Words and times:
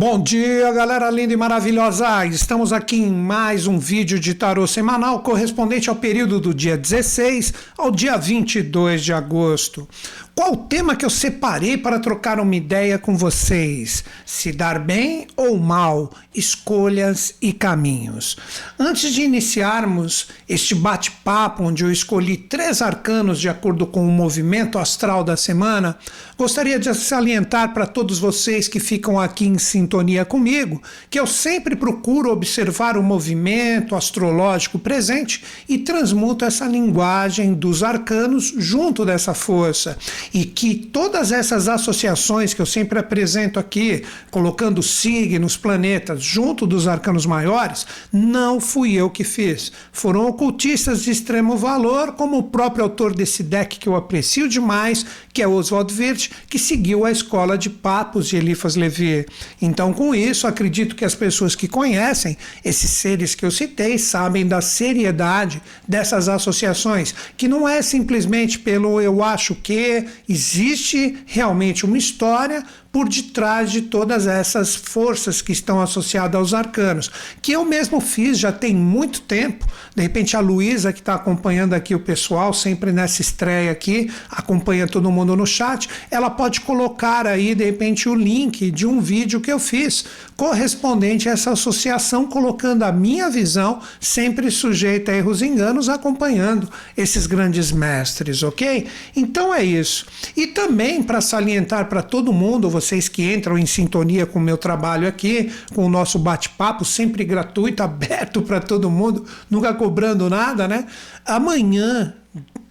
Bom 0.00 0.22
dia, 0.22 0.72
galera 0.72 1.10
linda 1.10 1.32
e 1.32 1.36
maravilhosa! 1.36 2.24
Estamos 2.24 2.72
aqui 2.72 2.94
em 2.94 3.10
mais 3.10 3.66
um 3.66 3.80
vídeo 3.80 4.20
de 4.20 4.32
tarô 4.32 4.64
semanal 4.64 5.24
correspondente 5.24 5.90
ao 5.90 5.96
período 5.96 6.38
do 6.38 6.54
dia 6.54 6.78
16 6.78 7.52
ao 7.76 7.90
dia 7.90 8.16
22 8.16 9.02
de 9.02 9.12
agosto. 9.12 9.88
Qual 10.38 10.52
o 10.52 10.56
tema 10.56 10.94
que 10.94 11.04
eu 11.04 11.10
separei 11.10 11.76
para 11.76 11.98
trocar 11.98 12.38
uma 12.38 12.54
ideia 12.54 12.96
com 12.96 13.16
vocês? 13.16 14.04
Se 14.24 14.52
dar 14.52 14.78
bem 14.78 15.26
ou 15.36 15.58
mal, 15.58 16.12
escolhas 16.32 17.34
e 17.42 17.52
caminhos. 17.52 18.36
Antes 18.78 19.12
de 19.12 19.22
iniciarmos 19.22 20.28
este 20.48 20.76
bate-papo, 20.76 21.64
onde 21.64 21.82
eu 21.82 21.90
escolhi 21.90 22.36
três 22.36 22.80
arcanos 22.80 23.40
de 23.40 23.48
acordo 23.48 23.84
com 23.84 24.06
o 24.06 24.12
movimento 24.12 24.78
astral 24.78 25.24
da 25.24 25.36
semana, 25.36 25.98
gostaria 26.36 26.78
de 26.78 26.94
salientar 26.94 27.74
para 27.74 27.84
todos 27.84 28.20
vocês 28.20 28.68
que 28.68 28.78
ficam 28.78 29.18
aqui 29.18 29.44
em 29.44 29.58
sintonia 29.58 30.24
comigo 30.24 30.80
que 31.10 31.18
eu 31.18 31.26
sempre 31.26 31.74
procuro 31.74 32.30
observar 32.30 32.96
o 32.96 33.02
movimento 33.02 33.96
astrológico 33.96 34.78
presente 34.78 35.42
e 35.68 35.78
transmuto 35.78 36.44
essa 36.44 36.66
linguagem 36.66 37.54
dos 37.54 37.82
arcanos 37.82 38.54
junto 38.56 39.04
dessa 39.04 39.34
força 39.34 39.98
e 40.32 40.44
que 40.44 40.74
todas 40.74 41.32
essas 41.32 41.68
associações 41.68 42.54
que 42.54 42.60
eu 42.60 42.66
sempre 42.66 42.98
apresento 42.98 43.58
aqui, 43.58 44.04
colocando 44.30 44.82
signos, 44.82 45.56
planetas 45.56 46.22
junto 46.22 46.66
dos 46.66 46.86
arcanos 46.86 47.26
maiores, 47.26 47.86
não 48.12 48.60
fui 48.60 48.94
eu 48.94 49.10
que 49.10 49.24
fiz. 49.24 49.72
Foram 49.92 50.26
ocultistas 50.26 51.02
de 51.02 51.10
extremo 51.10 51.56
valor, 51.56 52.12
como 52.12 52.38
o 52.38 52.42
próprio 52.42 52.84
autor 52.84 53.14
desse 53.14 53.42
deck 53.42 53.78
que 53.78 53.88
eu 53.88 53.96
aprecio 53.96 54.48
demais, 54.48 55.04
que 55.32 55.42
é 55.42 55.48
Oswald 55.48 55.92
Wirth, 55.92 56.30
que 56.48 56.58
seguiu 56.58 57.04
a 57.04 57.10
escola 57.10 57.56
de 57.56 57.70
papos 57.70 58.28
de 58.28 58.36
Eliphas 58.36 58.76
Levi. 58.76 59.26
Então, 59.60 59.92
com 59.92 60.14
isso, 60.14 60.46
acredito 60.46 60.96
que 60.96 61.04
as 61.04 61.14
pessoas 61.14 61.54
que 61.54 61.68
conhecem 61.68 62.36
esses 62.64 62.90
seres 62.90 63.34
que 63.34 63.44
eu 63.44 63.50
citei 63.50 63.98
sabem 63.98 64.46
da 64.46 64.60
seriedade 64.60 65.62
dessas 65.86 66.28
associações, 66.28 67.14
que 67.36 67.48
não 67.48 67.68
é 67.68 67.82
simplesmente 67.82 68.58
pelo 68.58 69.00
eu 69.00 69.22
acho 69.22 69.54
que 69.54 70.04
existe 70.28 71.18
realmente 71.26 71.84
uma 71.84 71.98
história 71.98 72.64
por 72.90 73.08
detrás 73.08 73.70
de 73.70 73.82
todas 73.82 74.26
essas 74.26 74.74
forças 74.74 75.42
que 75.42 75.52
estão 75.52 75.80
associadas 75.80 76.34
aos 76.34 76.54
arcanos, 76.54 77.10
que 77.42 77.52
eu 77.52 77.64
mesmo 77.64 78.00
fiz 78.00 78.38
já 78.38 78.50
tem 78.50 78.74
muito 78.74 79.20
tempo. 79.20 79.66
De 79.94 80.02
repente, 80.02 80.36
a 80.36 80.40
Luísa, 80.40 80.92
que 80.92 81.00
está 81.00 81.14
acompanhando 81.14 81.74
aqui 81.74 81.94
o 81.94 82.00
pessoal, 82.00 82.52
sempre 82.52 82.92
nessa 82.92 83.20
estreia 83.20 83.70
aqui, 83.70 84.10
acompanha 84.30 84.86
todo 84.86 85.10
mundo 85.10 85.36
no 85.36 85.46
chat, 85.46 85.88
ela 86.10 86.30
pode 86.30 86.60
colocar 86.62 87.26
aí, 87.26 87.54
de 87.54 87.64
repente, 87.64 88.08
o 88.08 88.14
link 88.14 88.70
de 88.70 88.86
um 88.86 89.00
vídeo 89.00 89.40
que 89.40 89.52
eu 89.52 89.58
fiz 89.58 90.04
correspondente 90.36 91.28
a 91.28 91.32
essa 91.32 91.50
associação, 91.50 92.26
colocando 92.26 92.84
a 92.84 92.92
minha 92.92 93.28
visão, 93.28 93.80
sempre 94.00 94.50
sujeita 94.50 95.10
a 95.10 95.16
erros 95.16 95.42
e 95.42 95.46
enganos, 95.46 95.88
acompanhando 95.88 96.68
esses 96.96 97.26
grandes 97.26 97.72
mestres, 97.72 98.42
ok? 98.42 98.86
Então 99.16 99.52
é 99.52 99.64
isso. 99.64 100.06
E 100.36 100.46
também 100.46 101.02
para 101.02 101.20
salientar 101.20 101.88
para 101.88 102.02
todo 102.02 102.32
mundo, 102.32 102.70
vocês 102.80 103.08
que 103.08 103.32
entram 103.32 103.58
em 103.58 103.66
sintonia 103.66 104.24
com 104.26 104.38
o 104.38 104.42
meu 104.42 104.56
trabalho 104.56 105.08
aqui, 105.08 105.52
com 105.74 105.86
o 105.86 105.90
nosso 105.90 106.18
bate-papo, 106.18 106.84
sempre 106.84 107.24
gratuito, 107.24 107.82
aberto 107.84 108.42
para 108.42 108.60
todo 108.60 108.90
mundo, 108.90 109.24
nunca 109.50 109.74
cobrando 109.74 110.30
nada, 110.30 110.68
né? 110.68 110.86
Amanhã, 111.26 112.14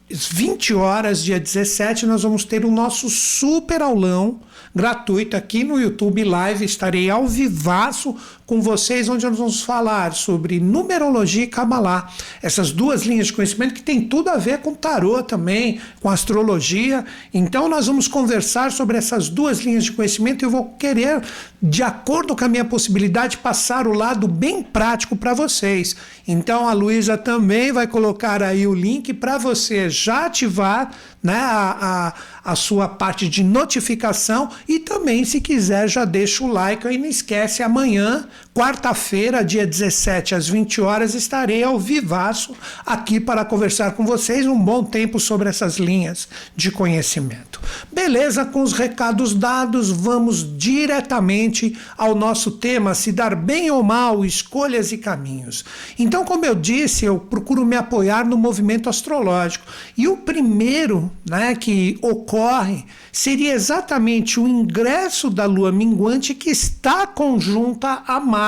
20 0.10 0.74
horas, 0.74 1.24
dia 1.24 1.40
17, 1.40 2.06
nós 2.06 2.24
vamos 2.24 2.46
ter 2.46 2.64
o 2.64 2.72
nosso 2.72 3.10
super 3.10 3.82
aulão 3.82 4.40
gratuito 4.76 5.36
aqui 5.36 5.64
no 5.64 5.80
YouTube 5.80 6.24
Live. 6.24 6.64
Estarei 6.64 7.10
ao 7.10 7.28
vivaço 7.28 8.16
com 8.46 8.62
vocês, 8.62 9.10
onde 9.10 9.26
nós 9.26 9.38
vamos 9.38 9.62
falar 9.62 10.14
sobre 10.14 10.60
numerologia 10.60 11.44
e 11.44 11.48
Kabbalah. 11.48 12.10
Essas 12.42 12.72
duas 12.72 13.04
linhas 13.04 13.28
de 13.28 13.34
conhecimento 13.34 13.74
que 13.74 13.84
tem 13.84 14.02
tudo 14.02 14.30
a 14.30 14.38
ver 14.38 14.60
com 14.60 14.74
tarô 14.74 15.22
também, 15.22 15.82
com 16.00 16.10
astrologia. 16.10 17.04
Então 17.34 17.68
nós 17.68 17.88
vamos 17.88 18.08
conversar 18.08 18.72
sobre 18.72 18.98
essas 18.98 19.28
duas 19.28 19.60
linhas 19.60 19.84
de 19.84 19.92
conhecimento 19.92 20.44
e 20.44 20.46
eu 20.46 20.50
vou 20.50 20.66
querer, 20.80 21.22
de 21.62 21.84
acordo 21.84 22.36
com 22.36 22.46
a 22.46 22.48
minha 22.48 22.64
possibilidade, 22.64 23.38
passar 23.38 23.86
o 23.86 23.94
lado 23.94 24.28
bem 24.28 24.64
prático 24.64 25.16
para 25.16 25.34
vocês. 25.34 25.96
Então 26.26 26.68
a 26.70 26.74
Luísa 26.74 27.18
também 27.18 27.74
vai 27.74 27.86
colocar 27.86 28.42
aí 28.42 28.66
o 28.66 28.74
link 28.74 29.14
para 29.14 29.38
você 29.38 29.90
já 29.90 30.26
ativar 30.28 30.92
né, 31.28 31.36
a, 31.36 32.14
a, 32.46 32.52
a, 32.52 32.56
sua 32.56 32.88
parte 32.88 33.28
de 33.28 33.44
notificação. 33.44 34.50
E 34.66 34.80
também, 34.80 35.26
se 35.26 35.42
quiser, 35.42 35.90
já 35.90 36.06
deixa 36.06 36.42
o 36.46 36.48
like. 36.48 36.88
E 36.88 36.98
não 36.98 37.06
esquece, 37.06 37.62
amanhã, 37.62 38.26
quarta-feira, 38.58 39.46
dia 39.46 39.68
17 39.68 40.34
às 40.34 40.50
20 40.50 40.82
horas, 40.82 41.14
estarei 41.14 41.62
ao 41.62 41.78
vivaço 41.78 42.56
aqui 42.84 43.20
para 43.20 43.46
conversar 43.46 43.92
com 43.92 44.04
vocês 44.04 44.48
um 44.48 44.58
bom 44.58 44.84
tempo 44.84 45.20
sobre 45.20 45.48
essas 45.48 45.78
linhas 45.78 46.28
de 46.56 46.72
conhecimento. 46.72 47.62
Beleza, 47.94 48.46
com 48.46 48.64
os 48.64 48.74
recados 48.74 49.36
dados, 49.36 49.92
vamos 49.92 50.58
diretamente 50.58 51.78
ao 51.96 52.16
nosso 52.16 52.50
tema, 52.50 52.96
se 52.96 53.12
dar 53.12 53.36
bem 53.36 53.70
ou 53.70 53.84
mal, 53.84 54.26
escolhas 54.26 54.92
e 54.92 54.98
caminhos. 54.98 55.64
Então, 56.00 56.26
como 56.26 56.44
eu 56.44 56.56
disse, 56.56 57.06
eu 57.06 57.20
procuro 57.20 57.64
me 57.64 57.76
apoiar 57.76 58.26
no 58.26 58.38
movimento 58.38 58.90
astrológico. 58.90 59.68
E 59.96 60.08
o 60.08 60.18
primeiro 60.18 61.12
né, 61.30 61.54
que 61.54 62.00
ocorre 62.02 62.86
seria 63.12 63.54
exatamente 63.54 64.40
o 64.40 64.48
ingresso 64.48 65.30
da 65.30 65.46
lua 65.46 65.72
minguante 65.72 66.34
que 66.34 66.50
está 66.50 67.06
conjunta 67.06 68.02
a 68.08 68.20
Marte. 68.20 68.47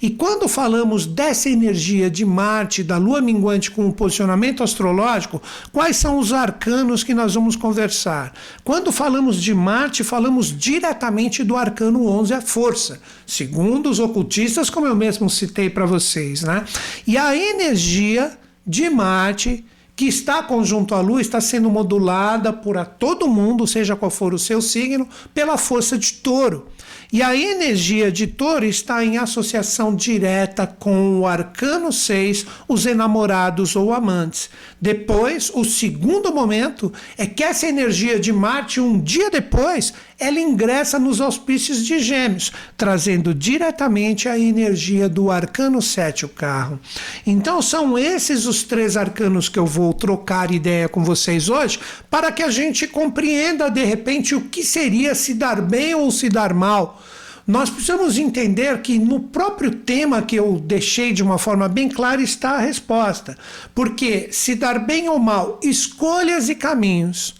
E 0.00 0.10
quando 0.10 0.48
falamos 0.48 1.06
dessa 1.06 1.48
energia 1.48 2.10
de 2.10 2.24
Marte, 2.24 2.82
da 2.82 2.96
lua 2.96 3.20
minguante 3.20 3.70
com 3.70 3.88
o 3.88 3.92
posicionamento 3.92 4.62
astrológico, 4.62 5.42
quais 5.72 5.96
são 5.96 6.18
os 6.18 6.32
arcanos 6.32 7.04
que 7.04 7.14
nós 7.14 7.34
vamos 7.34 7.56
conversar? 7.56 8.32
Quando 8.64 8.90
falamos 8.90 9.36
de 9.42 9.52
Marte, 9.52 10.02
falamos 10.02 10.56
diretamente 10.56 11.44
do 11.44 11.56
arcano 11.56 12.06
11, 12.06 12.34
a 12.34 12.40
força, 12.40 13.00
segundo 13.26 13.90
os 13.90 13.98
ocultistas, 13.98 14.70
como 14.70 14.86
eu 14.86 14.94
mesmo 14.94 15.28
citei 15.28 15.68
para 15.68 15.86
vocês, 15.86 16.42
né? 16.42 16.64
E 17.06 17.16
a 17.16 17.36
energia 17.36 18.38
de 18.66 18.88
Marte 18.88 19.64
que 19.98 20.04
está 20.04 20.44
conjunto 20.44 20.94
à 20.94 21.00
Lua 21.00 21.20
está 21.20 21.40
sendo 21.40 21.68
modulada 21.68 22.52
por 22.52 22.78
a 22.78 22.84
todo 22.84 23.26
mundo, 23.26 23.66
seja 23.66 23.96
qual 23.96 24.12
for 24.12 24.32
o 24.32 24.38
seu 24.38 24.62
signo, 24.62 25.08
pela 25.34 25.58
força 25.58 25.98
de 25.98 26.12
touro. 26.12 26.68
E 27.10 27.22
a 27.22 27.34
energia 27.34 28.12
de 28.12 28.26
touro 28.26 28.66
está 28.66 29.02
em 29.02 29.16
associação 29.16 29.96
direta 29.96 30.66
com 30.66 31.20
o 31.20 31.26
arcano 31.26 31.90
6, 31.90 32.44
os 32.68 32.84
enamorados 32.84 33.74
ou 33.74 33.94
amantes. 33.94 34.50
Depois, 34.78 35.50
o 35.54 35.64
segundo 35.64 36.30
momento 36.34 36.92
é 37.16 37.24
que 37.24 37.42
essa 37.42 37.66
energia 37.66 38.20
de 38.20 38.30
Marte, 38.30 38.78
um 38.78 39.00
dia 39.00 39.30
depois, 39.30 39.94
ela 40.18 40.40
ingressa 40.40 40.98
nos 40.98 41.20
auspícios 41.20 41.86
de 41.86 42.00
Gêmeos, 42.00 42.52
trazendo 42.76 43.32
diretamente 43.32 44.28
a 44.28 44.38
energia 44.38 45.08
do 45.08 45.30
arcano 45.30 45.80
7, 45.80 46.24
o 46.24 46.28
carro. 46.28 46.80
Então, 47.26 47.62
são 47.62 47.96
esses 47.96 48.44
os 48.44 48.62
três 48.62 48.96
arcanos 48.96 49.48
que 49.48 49.58
eu 49.58 49.66
vou 49.66 49.92
trocar 49.94 50.50
ideia 50.50 50.88
com 50.88 51.04
vocês 51.04 51.48
hoje, 51.48 51.78
para 52.10 52.32
que 52.32 52.42
a 52.42 52.50
gente 52.50 52.86
compreenda 52.86 53.70
de 53.70 53.84
repente 53.84 54.34
o 54.34 54.42
que 54.42 54.64
seria 54.64 55.14
se 55.14 55.34
dar 55.34 55.60
bem 55.60 55.94
ou 55.94 56.10
se 56.10 56.28
dar 56.28 56.52
mal 56.52 57.00
nós 57.48 57.70
precisamos 57.70 58.18
entender 58.18 58.82
que 58.82 58.98
no 58.98 59.20
próprio 59.20 59.70
tema 59.70 60.20
que 60.20 60.36
eu 60.36 60.60
deixei 60.62 61.14
de 61.14 61.22
uma 61.22 61.38
forma 61.38 61.66
bem 61.66 61.88
clara 61.88 62.20
está 62.20 62.50
a 62.50 62.60
resposta. 62.60 63.38
Porque 63.74 64.28
se 64.30 64.54
dar 64.54 64.78
bem 64.78 65.08
ou 65.08 65.18
mal, 65.18 65.58
escolhas 65.62 66.50
e 66.50 66.54
caminhos 66.54 67.34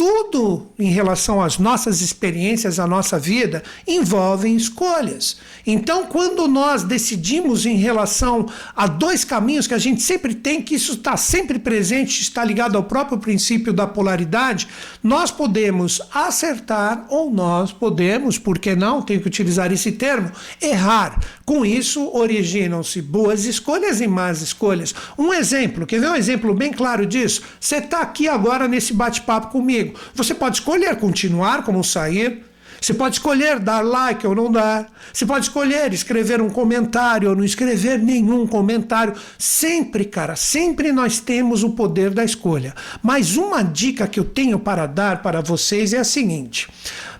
tudo 0.00 0.72
em 0.78 0.90
relação 0.90 1.42
às 1.42 1.58
nossas 1.58 2.00
experiências, 2.00 2.78
à 2.78 2.86
nossa 2.86 3.18
vida, 3.18 3.62
envolvem 3.86 4.56
escolhas. 4.56 5.36
Então, 5.66 6.06
quando 6.06 6.48
nós 6.48 6.82
decidimos 6.82 7.66
em 7.66 7.76
relação 7.76 8.48
a 8.74 8.86
dois 8.86 9.26
caminhos 9.26 9.66
que 9.66 9.74
a 9.74 9.78
gente 9.78 10.00
sempre 10.00 10.34
tem, 10.34 10.62
que 10.62 10.74
isso 10.74 10.94
está 10.94 11.18
sempre 11.18 11.58
presente, 11.58 12.22
está 12.22 12.42
ligado 12.42 12.76
ao 12.76 12.84
próprio 12.84 13.18
princípio 13.18 13.74
da 13.74 13.86
polaridade, 13.86 14.68
nós 15.02 15.30
podemos 15.30 16.00
acertar 16.14 17.04
ou 17.10 17.30
nós 17.30 17.70
podemos, 17.70 18.38
por 18.38 18.58
que 18.58 18.74
não, 18.74 19.02
tenho 19.02 19.20
que 19.20 19.28
utilizar 19.28 19.70
esse 19.70 19.92
termo, 19.92 20.32
errar. 20.62 21.20
Com 21.44 21.66
isso, 21.66 22.08
originam-se 22.16 23.02
boas 23.02 23.44
escolhas 23.44 24.00
e 24.00 24.06
más 24.06 24.40
escolhas. 24.40 24.94
Um 25.18 25.34
exemplo, 25.34 25.84
quer 25.84 26.00
ver 26.00 26.08
um 26.08 26.14
exemplo 26.14 26.54
bem 26.54 26.72
claro 26.72 27.04
disso? 27.04 27.42
Você 27.60 27.76
está 27.76 28.00
aqui 28.00 28.28
agora 28.28 28.66
nesse 28.66 28.94
bate-papo 28.94 29.48
comigo. 29.48 29.89
Você 30.14 30.34
pode 30.34 30.56
escolher 30.56 30.96
continuar 30.96 31.62
como 31.64 31.82
sair. 31.82 32.44
Você 32.80 32.94
pode 32.94 33.16
escolher 33.16 33.58
dar 33.58 33.82
like 33.82 34.26
ou 34.26 34.34
não 34.34 34.50
dar. 34.50 34.90
Você 35.12 35.26
pode 35.26 35.44
escolher 35.44 35.92
escrever 35.92 36.40
um 36.40 36.48
comentário 36.48 37.28
ou 37.28 37.36
não 37.36 37.44
escrever 37.44 37.98
nenhum 37.98 38.46
comentário. 38.46 39.14
Sempre, 39.38 40.06
cara, 40.06 40.34
sempre 40.34 40.90
nós 40.90 41.20
temos 41.20 41.62
o 41.62 41.70
poder 41.70 42.10
da 42.10 42.24
escolha. 42.24 42.74
Mas 43.02 43.36
uma 43.36 43.62
dica 43.62 44.06
que 44.06 44.18
eu 44.18 44.24
tenho 44.24 44.58
para 44.58 44.86
dar 44.86 45.20
para 45.20 45.42
vocês 45.42 45.92
é 45.92 45.98
a 45.98 46.04
seguinte: 46.04 46.68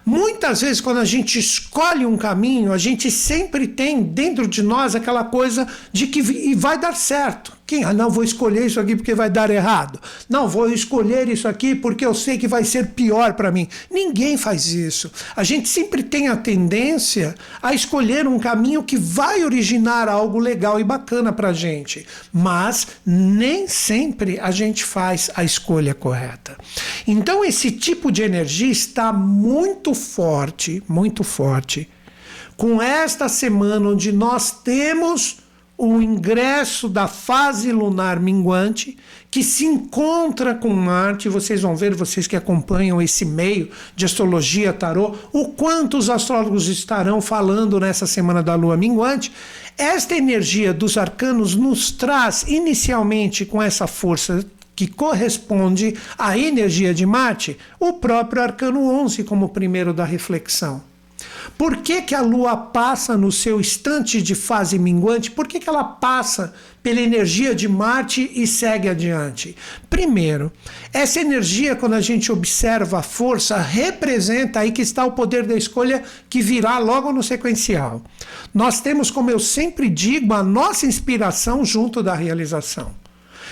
Muitas 0.04 0.62
vezes, 0.62 0.80
quando 0.80 0.98
a 0.98 1.04
gente 1.04 1.38
escolhe 1.38 2.06
um 2.06 2.16
caminho, 2.16 2.72
a 2.72 2.78
gente 2.78 3.10
sempre 3.10 3.68
tem 3.68 4.02
dentro 4.02 4.48
de 4.48 4.62
nós 4.62 4.94
aquela 4.94 5.24
coisa 5.24 5.68
de 5.92 6.06
que 6.06 6.54
vai 6.54 6.78
dar 6.78 6.96
certo. 6.96 7.59
Quem? 7.70 7.84
Ah, 7.84 7.92
não, 7.92 8.10
vou 8.10 8.24
escolher 8.24 8.66
isso 8.66 8.80
aqui 8.80 8.96
porque 8.96 9.14
vai 9.14 9.30
dar 9.30 9.48
errado. 9.48 10.00
Não, 10.28 10.48
vou 10.48 10.68
escolher 10.72 11.28
isso 11.28 11.46
aqui 11.46 11.72
porque 11.72 12.04
eu 12.04 12.12
sei 12.12 12.36
que 12.36 12.48
vai 12.48 12.64
ser 12.64 12.88
pior 12.88 13.34
para 13.34 13.52
mim. 13.52 13.68
Ninguém 13.88 14.36
faz 14.36 14.66
isso. 14.66 15.08
A 15.36 15.44
gente 15.44 15.68
sempre 15.68 16.02
tem 16.02 16.26
a 16.26 16.36
tendência 16.36 17.32
a 17.62 17.72
escolher 17.72 18.26
um 18.26 18.40
caminho 18.40 18.82
que 18.82 18.96
vai 18.96 19.44
originar 19.44 20.08
algo 20.08 20.40
legal 20.40 20.80
e 20.80 20.82
bacana 20.82 21.32
para 21.32 21.52
gente. 21.52 22.04
Mas 22.32 22.88
nem 23.06 23.68
sempre 23.68 24.40
a 24.40 24.50
gente 24.50 24.82
faz 24.82 25.30
a 25.36 25.44
escolha 25.44 25.94
correta. 25.94 26.58
Então, 27.06 27.44
esse 27.44 27.70
tipo 27.70 28.10
de 28.10 28.24
energia 28.24 28.72
está 28.72 29.12
muito 29.12 29.94
forte, 29.94 30.82
muito 30.88 31.22
forte, 31.22 31.88
com 32.56 32.82
esta 32.82 33.28
semana 33.28 33.90
onde 33.90 34.10
nós 34.10 34.50
temos 34.50 35.38
o 35.82 36.02
ingresso 36.02 36.90
da 36.90 37.08
fase 37.08 37.72
lunar 37.72 38.20
minguante, 38.20 38.98
que 39.30 39.42
se 39.42 39.64
encontra 39.64 40.54
com 40.54 40.68
Marte. 40.68 41.26
Vocês 41.26 41.62
vão 41.62 41.74
ver, 41.74 41.94
vocês 41.94 42.26
que 42.26 42.36
acompanham 42.36 43.00
esse 43.00 43.24
meio 43.24 43.70
de 43.96 44.04
astrologia 44.04 44.74
tarô, 44.74 45.14
o 45.32 45.48
quanto 45.48 45.96
os 45.96 46.10
astrólogos 46.10 46.68
estarão 46.68 47.22
falando 47.22 47.80
nessa 47.80 48.06
semana 48.06 48.42
da 48.42 48.54
lua 48.54 48.76
minguante. 48.76 49.32
Esta 49.78 50.14
energia 50.14 50.74
dos 50.74 50.98
arcanos 50.98 51.54
nos 51.54 51.90
traz 51.90 52.42
inicialmente 52.46 53.46
com 53.46 53.62
essa 53.62 53.86
força 53.86 54.44
que 54.76 54.86
corresponde 54.86 55.94
à 56.18 56.36
energia 56.36 56.92
de 56.92 57.06
Marte, 57.06 57.56
o 57.78 57.94
próprio 57.94 58.42
arcano 58.42 58.84
11 59.02 59.24
como 59.24 59.48
primeiro 59.48 59.94
da 59.94 60.04
reflexão. 60.04 60.89
Por 61.56 61.78
que, 61.78 62.02
que 62.02 62.14
a 62.14 62.20
Lua 62.20 62.56
passa 62.56 63.16
no 63.16 63.30
seu 63.30 63.60
instante 63.60 64.22
de 64.22 64.34
fase 64.34 64.78
minguante? 64.78 65.30
Por 65.30 65.46
que, 65.46 65.60
que 65.60 65.68
ela 65.68 65.84
passa 65.84 66.52
pela 66.82 67.00
energia 67.00 67.54
de 67.54 67.68
Marte 67.68 68.30
e 68.34 68.46
segue 68.46 68.88
adiante? 68.88 69.56
Primeiro, 69.88 70.50
essa 70.92 71.20
energia, 71.20 71.76
quando 71.76 71.94
a 71.94 72.00
gente 72.00 72.32
observa 72.32 72.98
a 72.98 73.02
força, 73.02 73.58
representa 73.58 74.60
aí 74.60 74.72
que 74.72 74.82
está 74.82 75.04
o 75.04 75.12
poder 75.12 75.46
da 75.46 75.56
escolha 75.56 76.02
que 76.28 76.40
virá 76.40 76.78
logo 76.78 77.12
no 77.12 77.22
sequencial. 77.22 78.02
Nós 78.52 78.80
temos, 78.80 79.10
como 79.10 79.30
eu 79.30 79.38
sempre 79.38 79.88
digo, 79.88 80.32
a 80.34 80.42
nossa 80.42 80.86
inspiração 80.86 81.64
junto 81.64 82.02
da 82.02 82.14
realização. 82.14 82.99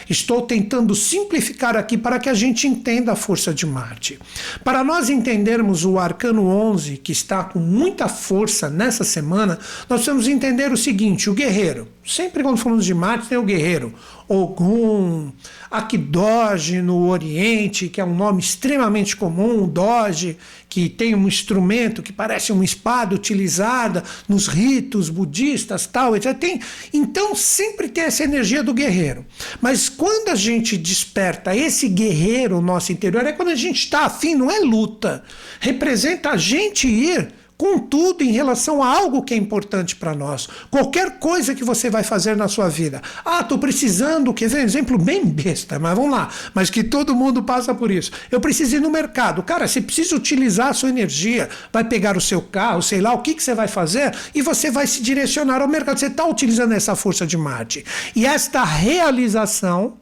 Estou 0.08 0.43
tentando 0.43 0.94
simplificar 0.94 1.76
aqui 1.76 1.99
para 1.99 2.19
que 2.19 2.28
a 2.28 2.34
gente 2.34 2.66
entenda 2.66 3.12
a 3.12 3.16
força 3.16 3.52
de 3.52 3.66
Marte. 3.66 4.19
Para 4.64 4.82
nós 4.82 5.10
entendermos 5.10 5.84
o 5.84 5.99
arcano 5.99 6.46
11, 6.46 6.96
que 6.96 7.12
está 7.12 7.44
com 7.44 7.58
muita 7.58 8.08
força 8.08 8.70
nessa 8.70 9.05
semana, 9.05 9.58
nós 9.88 10.00
precisamos 10.00 10.26
entender 10.28 10.72
o 10.72 10.76
seguinte: 10.76 11.28
o 11.28 11.34
guerreiro. 11.34 11.88
Sempre 12.08 12.43
quando 12.43 12.56
falamos 12.56 12.87
de 12.87 12.94
Marte, 12.94 13.28
tem 13.28 13.37
o 13.37 13.43
guerreiro. 13.43 13.93
Ogum, 14.26 15.31
Akidoge 15.70 16.81
no 16.81 17.06
Oriente, 17.06 17.90
que 17.90 18.00
é 18.00 18.05
um 18.05 18.14
nome 18.14 18.40
extremamente 18.40 19.14
comum, 19.14 19.69
Doge, 19.69 20.38
que 20.70 20.88
tem 20.88 21.14
um 21.14 21.28
instrumento 21.28 22.02
que 22.02 22.10
parece 22.10 22.50
uma 22.50 22.64
espada 22.64 23.14
utilizada 23.14 24.02
nos 24.26 24.46
ritos 24.46 25.10
budistas, 25.10 25.87
tal, 25.87 26.16
etc. 26.16 26.32
Tem, 26.32 26.60
então 26.94 27.34
sempre 27.34 27.90
tem 27.90 28.05
essa 28.05 28.25
energia 28.25 28.62
do 28.62 28.72
guerreiro. 28.72 29.26
Mas 29.61 29.90
quando 29.90 30.31
a 30.31 30.34
gente 30.34 30.78
desperta 30.78 31.54
esse 31.54 31.90
guerreiro 31.90 32.62
nosso 32.62 32.90
interior, 32.90 33.26
é 33.26 33.32
quando 33.32 33.50
a 33.50 33.54
gente 33.54 33.81
está 33.81 34.06
afim, 34.06 34.34
não 34.34 34.50
é 34.50 34.61
luta. 34.61 35.22
Representa 35.61 36.31
a 36.31 36.37
gente 36.38 36.88
ir 36.88 37.38
Contudo, 37.58 38.22
em 38.22 38.31
relação 38.31 38.81
a 38.81 38.87
algo 38.87 39.25
que 39.25 39.34
é 39.34 39.37
importante 39.37 39.96
para 39.96 40.14
nós, 40.14 40.49
qualquer 40.70 41.19
coisa 41.19 41.56
que 41.56 41.64
você 41.64 41.90
vai 41.90 42.05
fazer 42.05 42.37
na 42.37 42.46
sua 42.46 42.69
vida. 42.69 43.02
Ah, 43.25 43.40
estou 43.40 43.58
precisando, 43.58 44.32
quer 44.32 44.49
ver 44.49 44.60
um 44.60 44.64
exemplo 44.64 44.96
bem 44.96 45.26
besta, 45.26 45.76
mas 45.76 45.96
vamos 45.96 46.12
lá, 46.12 46.28
mas 46.55 46.70
que 46.70 46.84
todo 46.84 47.16
mundo 47.16 47.43
passa 47.43 47.75
por 47.75 47.90
isso. 47.90 48.12
Eu 48.31 48.40
preciso 48.40 48.76
ir 48.76 48.81
no 48.81 48.88
mercado. 48.88 49.43
Cara, 49.43 49.66
você 49.66 49.81
precisa 49.81 50.14
utilizar 50.14 50.69
a 50.69 50.72
sua 50.72 50.88
energia, 50.88 51.49
vai 51.72 51.82
pegar 51.82 52.16
o 52.16 52.20
seu 52.20 52.40
carro, 52.40 52.81
sei 52.81 53.00
lá, 53.00 53.12
o 53.12 53.22
que, 53.22 53.34
que 53.34 53.43
você 53.43 53.56
vai 53.56 53.66
fazer, 53.66 54.14
e 54.32 54.40
você 54.40 54.70
vai 54.70 54.87
se 54.87 55.02
direcionar 55.02 55.61
ao 55.61 55.66
mercado. 55.66 55.99
Você 55.99 56.06
está 56.06 56.25
utilizando 56.25 56.70
essa 56.75 56.94
força 56.94 57.26
de 57.26 57.37
Marte. 57.37 57.84
E 58.14 58.25
esta 58.25 58.62
realização, 58.62 59.94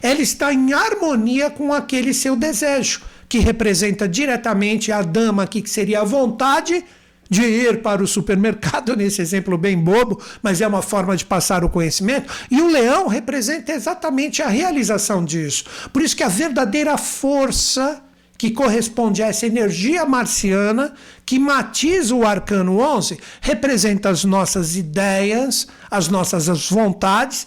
ela 0.00 0.22
está 0.22 0.50
em 0.50 0.72
harmonia 0.72 1.50
com 1.50 1.74
aquele 1.74 2.14
seu 2.14 2.34
desejo 2.34 3.02
que 3.28 3.38
representa 3.38 4.08
diretamente 4.08 4.92
a 4.92 5.02
dama 5.02 5.42
aqui, 5.42 5.62
que 5.62 5.70
seria 5.70 6.00
a 6.00 6.04
vontade 6.04 6.84
de 7.28 7.42
ir 7.42 7.82
para 7.82 8.02
o 8.02 8.06
supermercado, 8.06 8.94
nesse 8.96 9.20
exemplo 9.20 9.58
bem 9.58 9.78
bobo, 9.78 10.20
mas 10.42 10.60
é 10.60 10.66
uma 10.66 10.82
forma 10.82 11.16
de 11.16 11.24
passar 11.24 11.64
o 11.64 11.68
conhecimento. 11.68 12.32
E 12.50 12.60
o 12.60 12.68
leão 12.68 13.08
representa 13.08 13.72
exatamente 13.72 14.42
a 14.42 14.48
realização 14.48 15.24
disso. 15.24 15.64
Por 15.92 16.02
isso 16.02 16.16
que 16.16 16.22
a 16.22 16.28
verdadeira 16.28 16.96
força 16.96 18.02
que 18.38 18.50
corresponde 18.50 19.22
a 19.22 19.28
essa 19.28 19.46
energia 19.46 20.04
marciana 20.04 20.92
que 21.24 21.38
matiza 21.38 22.14
o 22.14 22.26
arcano 22.26 22.78
11, 22.78 23.18
representa 23.40 24.10
as 24.10 24.24
nossas 24.24 24.76
ideias, 24.76 25.66
as 25.90 26.08
nossas 26.08 26.68
vontades 26.68 27.46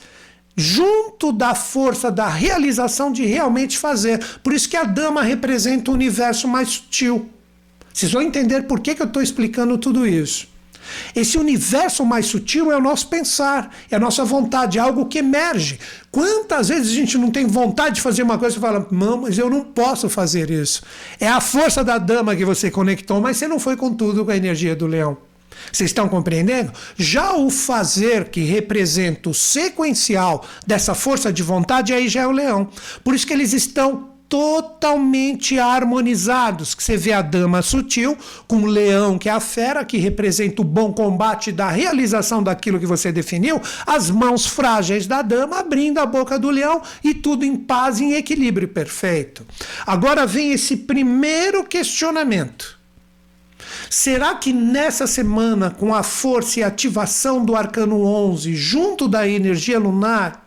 junto 0.60 1.32
da 1.32 1.56
força 1.56 2.12
da 2.12 2.28
realização 2.28 3.12
de 3.12 3.26
realmente 3.26 3.78
fazer. 3.78 4.20
Por 4.44 4.54
isso 4.54 4.68
que 4.68 4.76
a 4.76 4.84
dama 4.84 5.24
representa 5.24 5.90
o 5.90 5.94
universo 5.94 6.48
mais 6.48 6.70
sutil. 6.70 7.30
Vocês 7.94 8.12
vão 8.12 8.22
entender 8.22 8.64
por 8.64 8.82
que, 8.82 8.94
que 8.94 9.02
eu 9.02 9.08
estou 9.08 9.22
explicando 9.22 9.78
tudo 9.78 10.06
isso. 10.06 10.50
Esse 11.16 11.38
universo 11.38 12.04
mais 12.06 12.26
sutil 12.26 12.72
é 12.72 12.78
o 12.78 12.82
nosso 12.82 13.08
pensar, 13.08 13.74
é 13.90 13.96
a 13.96 14.00
nossa 14.00 14.26
vontade, 14.26 14.78
é 14.78 14.82
algo 14.82 15.06
que 15.06 15.20
emerge. 15.20 15.80
Quantas 16.12 16.68
vezes 16.70 16.92
a 16.92 16.96
gente 16.96 17.18
não 17.18 17.32
tem 17.32 17.46
vontade 17.46 17.96
de 17.96 18.02
fazer 18.02 18.24
uma 18.24 18.38
coisa 18.38 18.58
e 18.58 18.60
fala, 18.60 18.88
não, 18.92 19.22
mas 19.22 19.38
eu 19.38 19.50
não 19.50 19.64
posso 19.64 20.10
fazer 20.10 20.50
isso. 20.50 20.82
É 21.20 21.28
a 21.28 21.40
força 21.40 21.84
da 21.84 21.98
dama 21.98 22.36
que 22.36 22.44
você 22.44 22.70
conectou, 22.70 23.22
mas 23.22 23.38
você 23.38 23.48
não 23.48 23.60
foi 23.60 23.78
com 23.78 23.94
tudo 23.94 24.26
com 24.26 24.32
a 24.32 24.38
energia 24.38 24.76
do 24.76 24.88
leão. 24.88 25.29
Vocês 25.72 25.90
estão 25.90 26.08
compreendendo? 26.08 26.72
Já 26.98 27.34
o 27.34 27.50
fazer, 27.50 28.30
que 28.30 28.42
representa 28.42 29.30
o 29.30 29.34
sequencial 29.34 30.46
dessa 30.66 30.94
força 30.94 31.32
de 31.32 31.44
vontade, 31.44 31.94
aí 31.94 32.08
já 32.08 32.22
é 32.22 32.28
o 32.28 32.32
leão. 32.32 32.70
Por 33.04 33.16
isso 33.16 33.28
que 33.28 33.34
eles 33.34 33.54
estão 33.54 34.10
totalmente 34.30 35.58
harmonizados. 35.58 36.76
Que 36.76 36.84
você 36.84 36.96
vê 36.96 37.12
a 37.12 37.22
dama 37.22 37.64
sutil 37.64 38.16
com 38.48 38.58
o 38.58 38.66
leão, 38.68 39.18
que 39.18 39.28
é 39.28 39.32
a 39.32 39.40
fera, 39.40 39.84
que 39.84 39.98
representa 39.98 40.62
o 40.62 40.66
bom 40.66 40.94
combate 40.94 41.52
da 41.52 41.70
realização 41.70 42.44
daquilo 42.44 42.80
que 42.80 42.86
você 42.86 43.12
definiu, 43.12 43.60
as 43.86 44.12
mãos 44.12 44.46
frágeis 44.46 45.08
da 45.08 45.24
dama 45.24 45.60
abrindo 45.60 45.98
a 45.98 46.06
boca 46.06 46.38
do 46.38 46.50
leão 46.50 46.82
e 47.04 47.14
tudo 47.14 47.44
em 47.44 47.56
paz, 47.56 48.00
em 48.00 48.14
equilíbrio 48.14 48.68
perfeito. 48.68 49.46
Agora 49.86 50.28
vem 50.28 50.52
esse 50.52 50.78
primeiro 50.78 51.64
questionamento. 51.64 52.79
Será 53.90 54.36
que 54.36 54.54
nessa 54.54 55.08
semana, 55.08 55.72
com 55.72 55.96
a 55.96 56.04
força 56.04 56.60
e 56.60 56.64
ativação 56.64 57.44
do 57.44 57.56
arcano 57.56 58.04
11, 58.04 58.54
junto 58.56 59.08
da 59.08 59.28
energia 59.28 59.80
lunar, 59.80 60.46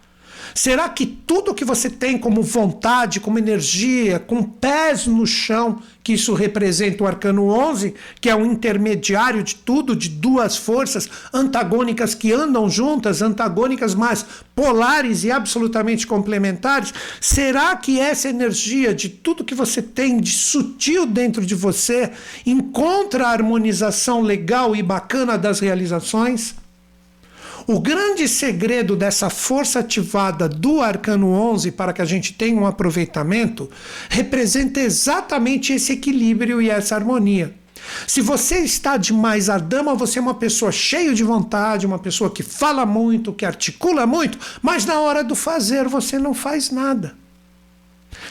será 0.55 0.89
que 0.89 1.07
tudo 1.07 1.55
que 1.55 1.65
você 1.65 1.89
tem 1.89 2.19
como 2.19 2.43
vontade, 2.43 3.21
como 3.21 3.39
energia, 3.39 4.19
com 4.19 4.43
pés 4.43 5.07
no 5.07 5.27
chão, 5.27 5.81
que 6.03 6.15
isso 6.15 6.35
representa 6.35 7.05
o 7.05 7.07
arcano 7.07 7.49
11, 7.49 7.95
que 8.21 8.29
é 8.29 8.35
o 8.35 8.45
intermediário 8.45 9.43
de 9.43 9.55
tudo, 9.55 9.95
de 9.95 10.09
duas 10.09 10.57
forças 10.57 11.09
antagônicas 11.33 12.15
que 12.15 12.33
andam 12.33 12.69
juntas, 12.69 13.23
antagônicas, 13.23 13.95
mas 13.95 14.27
polares 14.55 15.25
e 15.25 15.31
absolutamente 15.31 16.07
complementares. 16.07 16.93
Será 17.21 17.77
que 17.77 18.01
essa 18.01 18.29
energia 18.29 18.95
de 18.95 19.09
tudo 19.09 19.45
que 19.45 19.55
você 19.55 19.81
tem 19.81 20.21
de 20.21 20.33
sutil 20.33 21.07
dentro 21.07 21.45
de 21.47 21.55
você 21.55 22.11
encontra 22.45 23.27
a 23.27 23.31
harmonização 23.31 24.21
legal 24.21 24.75
e 24.75 24.83
bacana 24.83 25.39
das 25.39 25.61
realizações? 25.61 26.62
O 27.73 27.81
grande 27.81 28.29
segredo 28.29 28.95
dessa 28.95 29.31
força 29.31 29.79
ativada 29.79 30.47
do 30.47 30.83
arcano 30.83 31.33
11 31.33 31.73
para 31.73 31.95
que 31.95 32.03
a 32.03 32.05
gente 32.05 32.35
tenha 32.35 32.61
um 32.61 32.67
aproveitamento 32.67 33.67
representa 34.11 34.79
exatamente 34.79 35.73
esse 35.73 35.95
equilíbrio 35.95 36.61
e 36.61 36.69
essa 36.69 36.95
harmonia. 36.95 37.55
Se 38.07 38.21
você 38.21 38.59
está 38.59 38.99
demais 38.99 39.49
a 39.49 39.57
dama, 39.57 39.95
você 39.95 40.19
é 40.19 40.23
uma 40.23 40.35
pessoa 40.35 40.71
cheia 40.71 41.15
de 41.15 41.25
vontade, 41.25 41.87
uma 41.87 41.99
pessoa 41.99 42.29
que 42.29 42.43
fala 42.43 42.85
muito, 42.85 43.33
que 43.33 43.47
articula 43.47 44.07
muito, 44.07 44.39
mas 44.61 44.85
na 44.85 45.01
hora 45.01 45.25
do 45.25 45.35
fazer 45.35 45.89
você 45.89 46.19
não 46.19 46.35
faz 46.35 46.71
nada. 46.71 47.22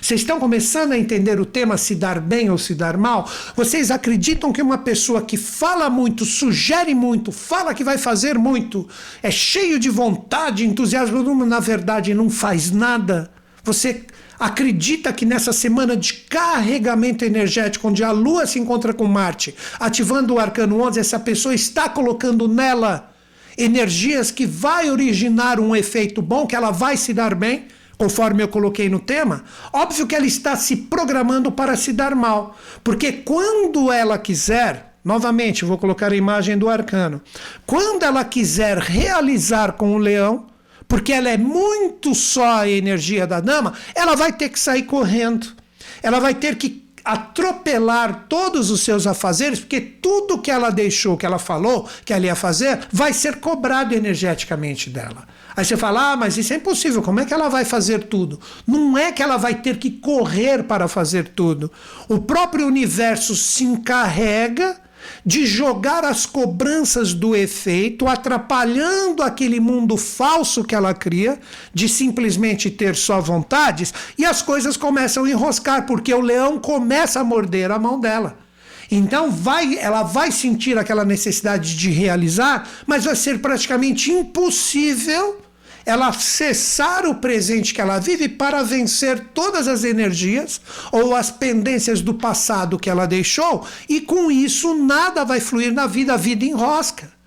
Vocês 0.01 0.22
estão 0.22 0.39
começando 0.39 0.93
a 0.93 0.98
entender 0.98 1.39
o 1.39 1.46
tema 1.46 1.77
se 1.77 1.93
dar 1.93 2.20
bem 2.20 2.50
ou 2.50 2.58
se 2.58 2.74
dar 2.74 2.98
mal? 2.98 3.29
Vocês 3.55 3.91
acreditam 3.91 4.51
que 4.51 4.62
uma 4.62 4.79
pessoa 4.79 5.22
que 5.22 5.38
fala 5.38 5.91
muito, 5.91 6.25
sugere 6.25 6.96
muito, 6.96 7.31
fala 7.31 7.74
que 7.75 7.84
vai 7.84 8.00
fazer 8.00 8.36
muito, 8.36 8.89
é 9.22 9.29
cheio 9.29 9.77
de 9.77 9.89
vontade, 9.89 10.65
entusiasmo, 10.65 11.46
na 11.46 11.60
verdade 11.60 12.15
não 12.15 12.31
faz 12.31 12.72
nada? 12.72 13.29
Você 13.63 14.05
acredita 14.39 15.13
que 15.13 15.24
nessa 15.24 15.53
semana 15.53 15.96
de 15.96 16.13
carregamento 16.13 17.24
energético, 17.24 17.88
onde 17.88 18.03
a 18.03 18.10
Lua 18.12 18.48
se 18.48 18.58
encontra 18.58 18.91
com 18.91 19.05
Marte, 19.05 19.53
ativando 19.79 20.34
o 20.34 20.39
arcano 20.39 20.81
11, 20.81 21.00
essa 21.00 21.20
pessoa 21.20 21.53
está 21.53 21.88
colocando 21.88 22.48
nela 22.48 23.12
energias 23.55 24.31
que 24.31 24.48
vai 24.48 24.89
originar 24.89 25.60
um 25.60 25.75
efeito 25.75 26.24
bom, 26.24 26.48
que 26.48 26.55
ela 26.55 26.72
vai 26.72 26.98
se 26.98 27.13
dar 27.13 27.36
bem, 27.36 27.67
conforme 28.01 28.41
eu 28.41 28.48
coloquei 28.48 28.89
no 28.89 29.00
tema, 29.00 29.43
óbvio 29.72 30.08
que 30.08 30.15
ela 30.15 30.25
está 30.25 30.55
se 30.55 30.75
programando 30.75 31.51
para 31.51 31.75
se 31.75 31.93
dar 31.93 32.15
mal. 32.15 32.58
Porque 32.84 33.12
quando 33.12 33.91
ela 33.91 34.17
quiser, 34.17 34.96
novamente, 35.05 35.63
vou 35.63 35.77
colocar 35.77 36.12
a 36.12 36.15
imagem 36.15 36.58
do 36.58 36.67
arcano, 36.67 37.22
quando 37.63 38.01
ela 38.01 38.25
quiser 38.25 38.79
realizar 38.79 39.74
com 39.74 39.93
o 39.93 40.00
leão, 40.00 40.48
porque 40.88 41.13
ela 41.13 41.29
é 41.29 41.38
muito 41.38 42.15
só 42.15 42.62
a 42.62 42.67
energia 42.67 43.27
da 43.27 43.39
dama, 43.39 43.74
ela 43.93 44.15
vai 44.15 44.34
ter 44.34 44.50
que 44.50 44.60
sair 44.60 44.81
correndo. 44.81 45.50
Ela 46.01 46.20
vai 46.20 46.34
ter 46.34 46.55
que 46.55 46.84
atropelar 47.03 48.25
todos 48.27 48.70
os 48.70 48.81
seus 48.81 49.08
afazeres, 49.08 49.60
porque 49.60 49.81
tudo 49.81 50.41
que 50.41 50.51
ela 50.51 50.70
deixou, 50.70 51.17
que 51.17 51.25
ela 51.25 51.39
falou 51.39 51.88
que 52.05 52.13
ela 52.13 52.25
ia 52.25 52.36
fazer, 52.36 52.79
vai 52.91 53.13
ser 53.13 53.38
cobrado 53.38 53.93
energeticamente 53.93 54.89
dela. 54.89 55.27
Aí 55.55 55.65
você 55.65 55.75
fala, 55.75 56.13
ah, 56.13 56.15
mas 56.15 56.38
isso 56.38 56.53
é 56.53 56.58
impossível, 56.58 57.01
como 57.01 57.20
é 57.20 57.25
que 57.25 57.34
ela 57.34 57.50
vai 57.50 57.65
fazer 57.65 58.03
tudo? 58.03 58.39
Não 58.65 58.98
é 58.98 59.12
que 59.12 59.22
ela 59.22 59.38
vai 59.38 59.55
ter 59.55 59.77
que 59.77 59.91
correr 59.91 60.63
para 60.63 60.88
fazer 60.88 61.29
tudo. 61.29 61.72
O 62.08 62.20
próprio 62.20 62.65
universo 62.65 63.36
se 63.36 63.63
encarrega 63.63 64.79
de 65.25 65.46
jogar 65.46 66.03
as 66.03 66.25
cobranças 66.25 67.13
do 67.13 67.36
efeito, 67.36 68.08
atrapalhando 68.08 69.24
aquele 69.24 69.60
mundo 69.60 69.98
falso 69.98 70.63
que 70.63 70.75
ela 70.75 70.93
cria, 70.93 71.39
de 71.74 71.88
simplesmente 71.88 72.70
ter 72.70 72.96
só 72.96 73.20
vontades, 73.20 73.93
e 74.17 74.25
as 74.25 74.41
coisas 74.41 74.77
começam 74.77 75.25
a 75.25 75.29
enroscar, 75.29 75.86
porque 75.86 76.13
o 76.13 76.22
leão 76.22 76.60
começa 76.60 77.20
a 77.20 77.24
morder 77.24 77.72
a 77.72 77.79
mão 77.79 78.00
dela. 78.00 78.38
Então 78.89 79.31
vai, 79.31 79.77
ela 79.77 80.03
vai 80.03 80.31
sentir 80.31 80.77
aquela 80.77 81.05
necessidade 81.05 81.77
de 81.77 81.89
realizar, 81.89 82.67
mas 82.86 83.05
vai 83.05 83.15
ser 83.15 83.39
praticamente 83.39 84.12
impossível 84.12 85.39
ela 85.85 86.11
cessar 86.13 87.05
o 87.05 87.15
presente 87.15 87.73
que 87.73 87.81
ela 87.81 88.00
vive 88.00 88.29
para 88.29 88.63
vencer 88.63 89.19
todas 89.33 89.67
as 89.67 89.83
energias 89.83 90.61
ou 90.91 91.15
as 91.15 91.31
pendências 91.31 92.01
do 92.01 92.13
passado 92.13 92.79
que 92.79 92.89
ela 92.89 93.05
deixou, 93.05 93.65
e 93.88 94.01
com 94.01 94.31
isso 94.31 94.73
nada 94.75 95.23
vai 95.23 95.39
fluir 95.39 95.73
na 95.73 95.88
vida, 95.88 96.13
a 96.13 96.17
vida 96.17 96.45
enrosca. 96.45 97.21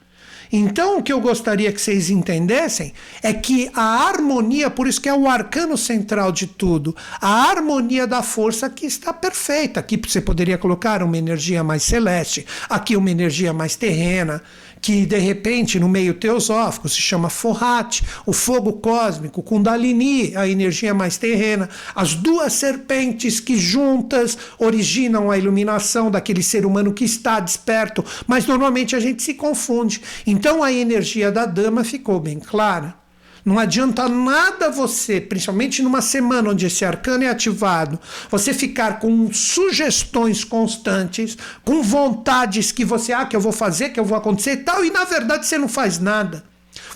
Então, 0.56 0.99
o 0.99 1.02
que 1.02 1.12
eu 1.12 1.20
gostaria 1.20 1.73
que 1.73 1.80
vocês 1.80 2.11
entendessem 2.11 2.92
é 3.25 3.32
que 3.32 3.68
a 3.75 4.06
harmonia, 4.06 4.70
por 4.70 4.87
isso 4.87 5.00
que 5.00 5.08
é 5.08 5.14
o 5.14 5.28
arcano 5.28 5.76
central 5.76 6.30
de 6.30 6.46
tudo, 6.46 6.94
a 7.20 7.50
harmonia 7.50 8.06
da 8.06 8.23
força 8.23 8.66
aqui 8.66 8.87
está 8.87 9.12
perfeita. 9.12 9.80
Aqui 9.80 10.00
você 10.00 10.20
poderia 10.20 10.56
colocar 10.56 11.02
uma 11.02 11.18
energia 11.18 11.64
mais 11.64 11.82
celeste, 11.82 12.46
aqui 12.68 12.96
uma 12.96 13.11
energia 13.11 13.52
mais 13.52 13.75
terrena 13.75 14.40
que 14.85 15.07
de 15.07 15.17
repente 15.17 15.81
no 15.81 15.88
meio 15.88 16.12
teosófico 16.12 16.91
se 16.91 17.00
chama 17.00 17.31
Forrat, 17.31 18.03
o 18.26 18.35
fogo 18.35 18.75
cósmico, 18.75 19.43
Kundalini, 19.43 20.37
a 20.37 20.47
energia 20.47 20.93
mais 20.93 21.17
terrena, 21.17 21.71
as 21.95 22.14
duas 22.14 22.53
serpentes 22.53 23.41
que 23.41 23.57
juntas 23.57 24.37
originam 24.59 25.31
a 25.31 25.38
iluminação 25.38 26.11
daquele 26.11 26.43
ser 26.43 26.67
humano 26.67 26.93
que 26.93 27.03
está 27.03 27.41
desperto, 27.41 28.05
mas 28.26 28.47
normalmente 28.47 28.95
a 28.95 29.00
gente 29.00 29.23
se 29.23 29.33
confunde. 29.33 30.03
Então 30.26 30.62
a 30.62 30.71
energia 30.71 31.33
da 31.33 31.47
dama 31.47 31.83
ficou 31.83 32.21
bem 32.21 32.38
clara. 32.38 33.03
Não 33.45 33.59
adianta 33.59 34.09
nada 34.09 34.71
você, 34.71 35.21
principalmente 35.21 35.83
numa 35.83 36.01
semana 36.01 36.51
onde 36.51 36.65
esse 36.65 36.83
arcano 36.83 37.25
é 37.25 37.29
ativado, 37.29 38.01
você 38.31 38.55
ficar 38.55 38.99
com 38.99 39.31
sugestões 39.33 40.43
constantes, 40.43 41.37
com 41.63 41.83
vontades 41.83 42.73
que 42.73 42.87
você, 42.87 43.13
ah, 43.13 43.27
que 43.27 43.37
eu 43.37 43.41
vou 43.41 43.53
fazer, 43.53 43.91
que 43.91 44.01
eu 44.01 44.05
vou 44.05 44.17
acontecer 44.17 44.53
e 44.53 44.57
tal, 44.59 44.83
e 44.83 44.91
na 44.91 45.05
verdade 45.05 45.47
você 45.47 45.59
não 45.59 45.69
faz 45.69 45.99
nada. 45.99 46.43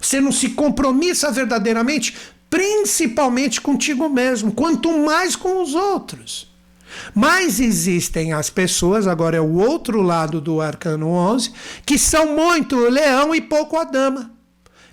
Você 0.00 0.23
não 0.23 0.33
se 0.33 0.50
compromissa 0.50 1.31
verdadeiramente, 1.31 2.17
principalmente 2.49 3.61
contigo 3.61 4.09
mesmo, 4.09 4.50
quanto 4.52 4.97
mais 5.05 5.37
com 5.37 5.62
os 5.62 5.75
outros. 5.75 6.49
Mas 7.14 7.61
existem 7.61 8.33
as 8.33 8.49
pessoas, 8.49 9.07
agora 9.07 9.37
é 9.37 9.40
o 9.40 9.59
outro 9.59 10.00
lado 10.00 10.40
do 10.40 10.62
arcano 10.62 11.09
11, 11.09 11.52
que 11.85 11.99
são 11.99 12.35
muito 12.35 12.78
leão 12.78 13.35
e 13.35 13.40
pouco 13.43 13.76
a 13.76 13.85
dama. 13.85 14.38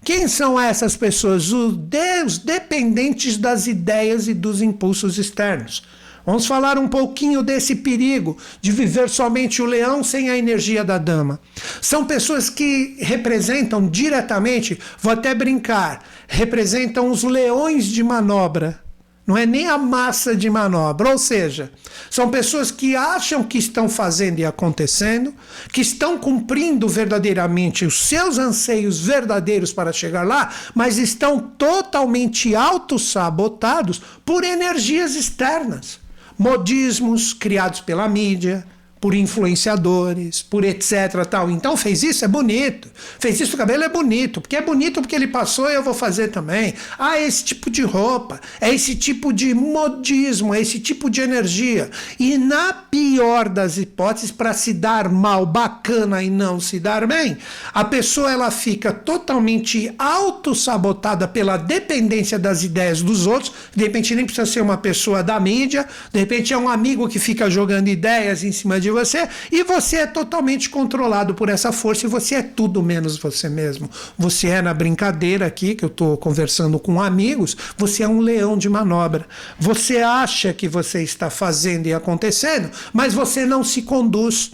Quem 0.05 0.27
são 0.27 0.59
essas 0.59 0.95
pessoas? 0.95 1.51
Os 1.51 1.75
Deus 1.75 2.37
dependentes 2.37 3.37
das 3.37 3.65
ideias 3.65 4.27
e 4.27 4.35
dos 4.35 4.61
impulsos 4.61 5.17
externos. 5.17 5.81
Vamos 6.23 6.45
falar 6.45 6.77
um 6.77 6.87
pouquinho 6.87 7.41
desse 7.41 7.77
perigo 7.77 8.37
de 8.61 8.71
viver 8.71 9.09
somente 9.09 9.63
o 9.63 9.65
leão 9.65 10.03
sem 10.03 10.29
a 10.29 10.37
energia 10.37 10.83
da 10.83 10.99
dama. 10.99 11.39
São 11.81 12.05
pessoas 12.05 12.51
que 12.51 12.97
representam 12.99 13.89
diretamente, 13.89 14.79
vou 14.99 15.11
até 15.11 15.33
brincar, 15.33 16.03
representam 16.27 17.09
os 17.09 17.23
leões 17.23 17.85
de 17.85 18.03
manobra 18.03 18.84
não 19.25 19.35
é 19.35 19.45
nem 19.45 19.67
a 19.67 19.77
massa 19.77 20.35
de 20.35 20.49
manobra. 20.49 21.09
Ou 21.09 21.17
seja, 21.17 21.71
são 22.09 22.29
pessoas 22.29 22.69
que 22.69 22.95
acham 22.95 23.43
que 23.43 23.57
estão 23.57 23.89
fazendo 23.89 24.39
e 24.39 24.45
acontecendo, 24.45 25.33
que 25.71 25.81
estão 25.81 26.17
cumprindo 26.17 26.87
verdadeiramente 26.87 27.85
os 27.85 28.05
seus 28.07 28.37
anseios 28.37 28.99
verdadeiros 28.99 29.73
para 29.73 29.91
chegar 29.91 30.23
lá, 30.23 30.53
mas 30.73 30.97
estão 30.97 31.39
totalmente 31.39 32.55
autossabotados 32.55 34.01
por 34.23 34.43
energias 34.43 35.15
externas. 35.15 35.99
Modismos 36.37 37.33
criados 37.33 37.79
pela 37.79 38.07
mídia, 38.09 38.65
por 39.05 39.13
influenciadores, 39.13 40.41
por 40.41 40.63
etc. 40.63 41.23
tal. 41.29 41.51
Então 41.51 41.77
fez 41.77 42.01
isso, 42.01 42.25
é 42.25 42.27
bonito. 42.27 42.89
Fez 43.19 43.39
isso, 43.39 43.53
o 43.53 43.57
cabelo 43.57 43.83
é 43.83 43.87
bonito. 43.87 44.41
Porque 44.41 44.55
é 44.55 44.61
bonito 44.63 44.99
porque 44.99 45.15
ele 45.15 45.27
passou 45.27 45.69
e 45.69 45.75
eu 45.75 45.83
vou 45.83 45.93
fazer 45.93 46.29
também. 46.29 46.73
Ah, 46.97 47.15
é 47.15 47.27
esse 47.27 47.43
tipo 47.43 47.69
de 47.69 47.83
roupa, 47.83 48.41
é 48.59 48.73
esse 48.73 48.95
tipo 48.95 49.31
de 49.31 49.53
modismo, 49.53 50.55
é 50.55 50.59
esse 50.59 50.79
tipo 50.79 51.07
de 51.07 51.21
energia. 51.21 51.91
E 52.19 52.35
na 52.35 52.73
pior 52.73 53.47
das 53.47 53.77
hipóteses, 53.77 54.31
para 54.31 54.53
se 54.53 54.73
dar 54.73 55.07
mal 55.07 55.45
bacana 55.45 56.23
e 56.23 56.29
não 56.31 56.59
se 56.59 56.79
dar 56.79 57.05
bem, 57.05 57.37
a 57.75 57.85
pessoa 57.85 58.31
ela 58.31 58.49
fica 58.49 58.91
totalmente 58.91 59.93
autossabotada 59.99 61.27
pela 61.27 61.57
dependência 61.57 62.39
das 62.39 62.63
ideias 62.63 63.03
dos 63.03 63.27
outros. 63.27 63.53
De 63.75 63.83
repente 63.83 64.15
nem 64.15 64.25
precisa 64.25 64.47
ser 64.47 64.61
uma 64.61 64.77
pessoa 64.77 65.21
da 65.21 65.39
mídia, 65.39 65.87
de 66.11 66.19
repente 66.19 66.53
é 66.53 66.57
um 66.57 66.67
amigo 66.67 67.07
que 67.07 67.19
fica 67.19 67.47
jogando 67.51 67.87
ideias 67.87 68.43
em 68.43 68.51
cima 68.51 68.79
de 68.79 68.94
você 68.95 69.27
e 69.51 69.63
você 69.63 69.97
é 69.97 70.07
totalmente 70.07 70.69
controlado 70.69 71.35
por 71.35 71.49
essa 71.49 71.71
força 71.71 72.05
e 72.05 72.09
você 72.09 72.35
é 72.35 72.41
tudo 72.41 72.81
menos 72.81 73.17
você 73.17 73.49
mesmo. 73.49 73.89
Você 74.17 74.47
é 74.47 74.61
na 74.61 74.73
brincadeira 74.73 75.45
aqui, 75.45 75.75
que 75.75 75.85
eu 75.85 75.89
estou 75.89 76.17
conversando 76.17 76.79
com 76.79 77.01
amigos, 77.01 77.55
você 77.77 78.03
é 78.03 78.07
um 78.07 78.19
leão 78.19 78.57
de 78.57 78.69
manobra. 78.69 79.27
Você 79.59 79.97
acha 79.97 80.53
que 80.53 80.67
você 80.67 81.03
está 81.03 81.29
fazendo 81.29 81.87
e 81.87 81.93
acontecendo, 81.93 82.71
mas 82.93 83.13
você 83.13 83.45
não 83.45 83.63
se 83.63 83.81
conduz. 83.81 84.51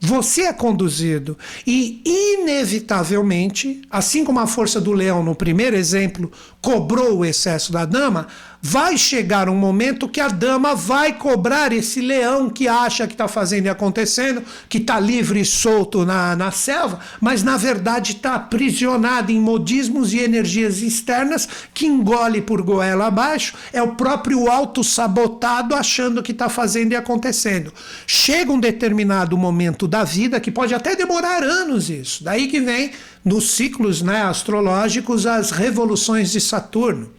Você 0.00 0.42
é 0.42 0.52
conduzido 0.52 1.36
e, 1.66 2.00
inevitavelmente, 2.06 3.82
assim 3.90 4.24
como 4.24 4.38
a 4.38 4.46
força 4.46 4.80
do 4.80 4.92
leão 4.92 5.24
no 5.24 5.34
primeiro 5.34 5.74
exemplo 5.74 6.30
cobrou 6.62 7.18
o 7.18 7.24
excesso 7.24 7.72
da 7.72 7.84
dama, 7.84 8.28
vai 8.60 8.98
chegar 8.98 9.48
um 9.48 9.54
momento 9.54 10.08
que 10.08 10.20
a 10.20 10.28
dama 10.28 10.74
vai 10.74 11.12
cobrar 11.12 11.72
esse 11.72 12.00
leão 12.00 12.50
que 12.50 12.66
acha 12.66 13.06
que 13.06 13.14
está 13.14 13.28
fazendo 13.28 13.66
e 13.66 13.68
acontecendo, 13.68 14.42
que 14.68 14.78
está 14.78 14.98
livre 14.98 15.40
e 15.40 15.44
solto 15.44 16.04
na, 16.04 16.34
na 16.34 16.50
selva, 16.50 16.98
mas 17.20 17.42
na 17.42 17.56
verdade 17.56 18.12
está 18.12 18.34
aprisionado 18.34 19.30
em 19.30 19.40
modismos 19.40 20.12
e 20.12 20.18
energias 20.18 20.82
externas 20.82 21.48
que 21.72 21.86
engole 21.86 22.42
por 22.42 22.62
goela 22.62 23.06
abaixo, 23.06 23.54
é 23.72 23.80
o 23.80 23.94
próprio 23.94 24.50
auto-sabotado 24.50 25.74
achando 25.74 26.22
que 26.22 26.32
está 26.32 26.48
fazendo 26.48 26.92
e 26.92 26.96
acontecendo. 26.96 27.72
Chega 28.06 28.52
um 28.52 28.60
determinado 28.60 29.38
momento 29.38 29.86
da 29.86 30.02
vida 30.02 30.40
que 30.40 30.50
pode 30.50 30.74
até 30.74 30.96
demorar 30.96 31.44
anos 31.44 31.88
isso, 31.88 32.24
daí 32.24 32.48
que 32.48 32.60
vem 32.60 32.90
nos 33.24 33.52
ciclos 33.52 34.02
né, 34.02 34.22
astrológicos 34.22 35.26
as 35.26 35.50
revoluções 35.50 36.32
de 36.32 36.40
Saturno 36.40 37.17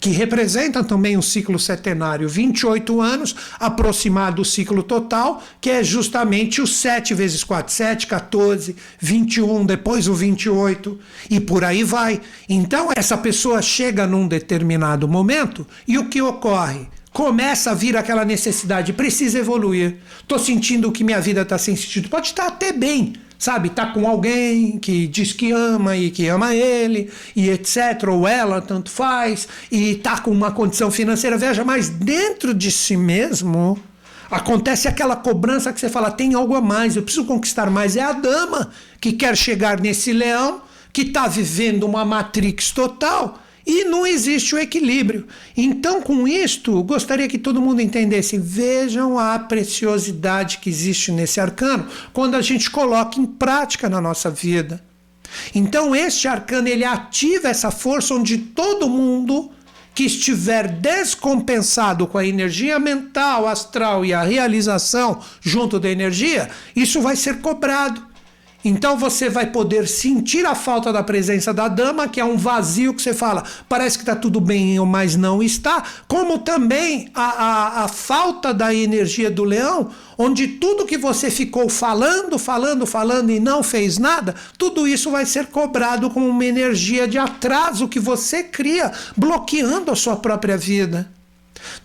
que 0.00 0.10
representam 0.10 0.84
também 0.84 1.16
um 1.16 1.22
ciclo 1.22 1.58
setenário, 1.58 2.28
28 2.28 3.00
anos, 3.00 3.34
aproximado 3.58 4.36
do 4.36 4.44
ciclo 4.44 4.82
total, 4.82 5.42
que 5.60 5.70
é 5.70 5.82
justamente 5.82 6.60
o 6.60 6.66
7 6.66 7.14
vezes 7.14 7.42
4, 7.42 7.72
7, 7.72 8.06
14, 8.06 8.76
21, 9.00 9.66
depois 9.66 10.06
o 10.06 10.14
28, 10.14 10.98
e 11.30 11.40
por 11.40 11.64
aí 11.64 11.82
vai. 11.82 12.20
Então, 12.48 12.90
essa 12.94 13.16
pessoa 13.16 13.60
chega 13.60 14.06
num 14.06 14.28
determinado 14.28 15.08
momento, 15.08 15.66
e 15.86 15.98
o 15.98 16.08
que 16.08 16.22
ocorre? 16.22 16.86
começa 17.10 17.72
a 17.72 17.74
vir 17.74 17.96
aquela 17.96 18.24
necessidade, 18.24 18.92
precisa 18.92 19.40
evoluir. 19.40 19.96
Tô 20.28 20.38
sentindo 20.38 20.92
que 20.92 21.02
minha 21.02 21.20
vida 21.20 21.42
está 21.42 21.58
sem 21.58 21.74
sentido. 21.74 22.08
Pode 22.08 22.28
estar 22.28 22.46
até 22.46 22.70
bem, 22.70 23.14
sabe? 23.38 23.70
Tá 23.70 23.86
com 23.86 24.06
alguém 24.08 24.78
que 24.78 25.06
diz 25.06 25.32
que 25.32 25.52
ama 25.52 25.96
e 25.96 26.10
que 26.10 26.26
ama 26.26 26.54
ele, 26.54 27.10
e 27.36 27.48
etc. 27.48 28.08
Ou 28.08 28.26
ela, 28.26 28.60
tanto 28.60 28.90
faz, 28.90 29.46
e 29.70 29.94
tá 29.94 30.18
com 30.18 30.30
uma 30.30 30.50
condição 30.50 30.90
financeira, 30.90 31.38
veja, 31.38 31.64
mas 31.64 31.88
dentro 31.88 32.52
de 32.52 32.70
si 32.70 32.96
mesmo 32.96 33.78
acontece 34.30 34.88
aquela 34.88 35.16
cobrança 35.16 35.72
que 35.72 35.80
você 35.80 35.88
fala: 35.88 36.10
tem 36.10 36.34
algo 36.34 36.54
a 36.54 36.60
mais, 36.60 36.96
eu 36.96 37.02
preciso 37.02 37.26
conquistar 37.26 37.70
mais. 37.70 37.96
É 37.96 38.02
a 38.02 38.12
dama 38.12 38.70
que 39.00 39.12
quer 39.12 39.36
chegar 39.36 39.80
nesse 39.80 40.12
leão 40.12 40.62
que 40.92 41.02
está 41.02 41.28
vivendo 41.28 41.84
uma 41.84 42.04
matrix 42.04 42.72
total 42.72 43.38
e 43.68 43.84
não 43.84 44.06
existe 44.06 44.54
o 44.54 44.58
equilíbrio. 44.58 45.26
Então, 45.54 46.00
com 46.00 46.26
isto, 46.26 46.82
gostaria 46.82 47.28
que 47.28 47.36
todo 47.38 47.60
mundo 47.60 47.82
entendesse. 47.82 48.38
Vejam 48.38 49.18
a 49.18 49.38
preciosidade 49.38 50.56
que 50.56 50.70
existe 50.70 51.12
nesse 51.12 51.38
arcano 51.38 51.86
quando 52.14 52.34
a 52.34 52.40
gente 52.40 52.70
coloca 52.70 53.20
em 53.20 53.26
prática 53.26 53.86
na 53.86 54.00
nossa 54.00 54.30
vida. 54.30 54.82
Então, 55.54 55.94
este 55.94 56.26
arcano 56.26 56.66
ele 56.66 56.82
ativa 56.82 57.48
essa 57.48 57.70
força 57.70 58.14
onde 58.14 58.38
todo 58.38 58.88
mundo 58.88 59.50
que 59.94 60.04
estiver 60.04 60.68
descompensado 60.68 62.06
com 62.06 62.16
a 62.16 62.24
energia 62.24 62.78
mental, 62.78 63.46
astral 63.46 64.02
e 64.02 64.14
a 64.14 64.22
realização 64.22 65.20
junto 65.42 65.78
da 65.78 65.90
energia, 65.90 66.48
isso 66.74 67.02
vai 67.02 67.16
ser 67.16 67.42
cobrado. 67.42 68.07
Então 68.64 68.98
você 68.98 69.28
vai 69.28 69.46
poder 69.46 69.86
sentir 69.86 70.44
a 70.44 70.54
falta 70.54 70.92
da 70.92 71.02
presença 71.02 71.54
da 71.54 71.68
dama, 71.68 72.08
que 72.08 72.20
é 72.20 72.24
um 72.24 72.36
vazio 72.36 72.92
que 72.92 73.00
você 73.00 73.14
fala, 73.14 73.44
parece 73.68 73.96
que 73.96 74.02
está 74.02 74.16
tudo 74.16 74.40
bem, 74.40 74.78
mas 74.80 75.14
não 75.14 75.40
está, 75.40 75.84
como 76.08 76.38
também 76.38 77.08
a, 77.14 77.22
a, 77.22 77.84
a 77.84 77.88
falta 77.88 78.52
da 78.52 78.74
energia 78.74 79.30
do 79.30 79.44
leão, 79.44 79.90
onde 80.16 80.48
tudo 80.48 80.86
que 80.86 80.98
você 80.98 81.30
ficou 81.30 81.68
falando, 81.68 82.36
falando, 82.36 82.84
falando 82.84 83.30
e 83.30 83.38
não 83.38 83.62
fez 83.62 83.96
nada, 83.96 84.34
tudo 84.58 84.88
isso 84.88 85.12
vai 85.12 85.24
ser 85.24 85.46
cobrado 85.46 86.10
com 86.10 86.28
uma 86.28 86.44
energia 86.44 87.06
de 87.06 87.16
atraso 87.16 87.86
que 87.86 88.00
você 88.00 88.42
cria, 88.42 88.90
bloqueando 89.16 89.92
a 89.92 89.96
sua 89.96 90.16
própria 90.16 90.56
vida. 90.56 91.08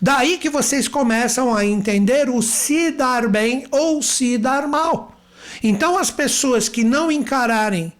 Daí 0.02 0.38
que 0.38 0.50
vocês 0.50 0.88
começam 0.88 1.54
a 1.54 1.64
entender 1.64 2.28
o 2.28 2.42
se 2.42 2.90
dar 2.90 3.28
bem 3.28 3.66
ou 3.70 4.02
se 4.02 4.36
dar 4.38 4.66
mal. 4.66 5.13
Então, 5.66 5.96
as 5.96 6.10
pessoas 6.10 6.68
que 6.68 6.84
não 6.84 7.10
encararem 7.10 7.90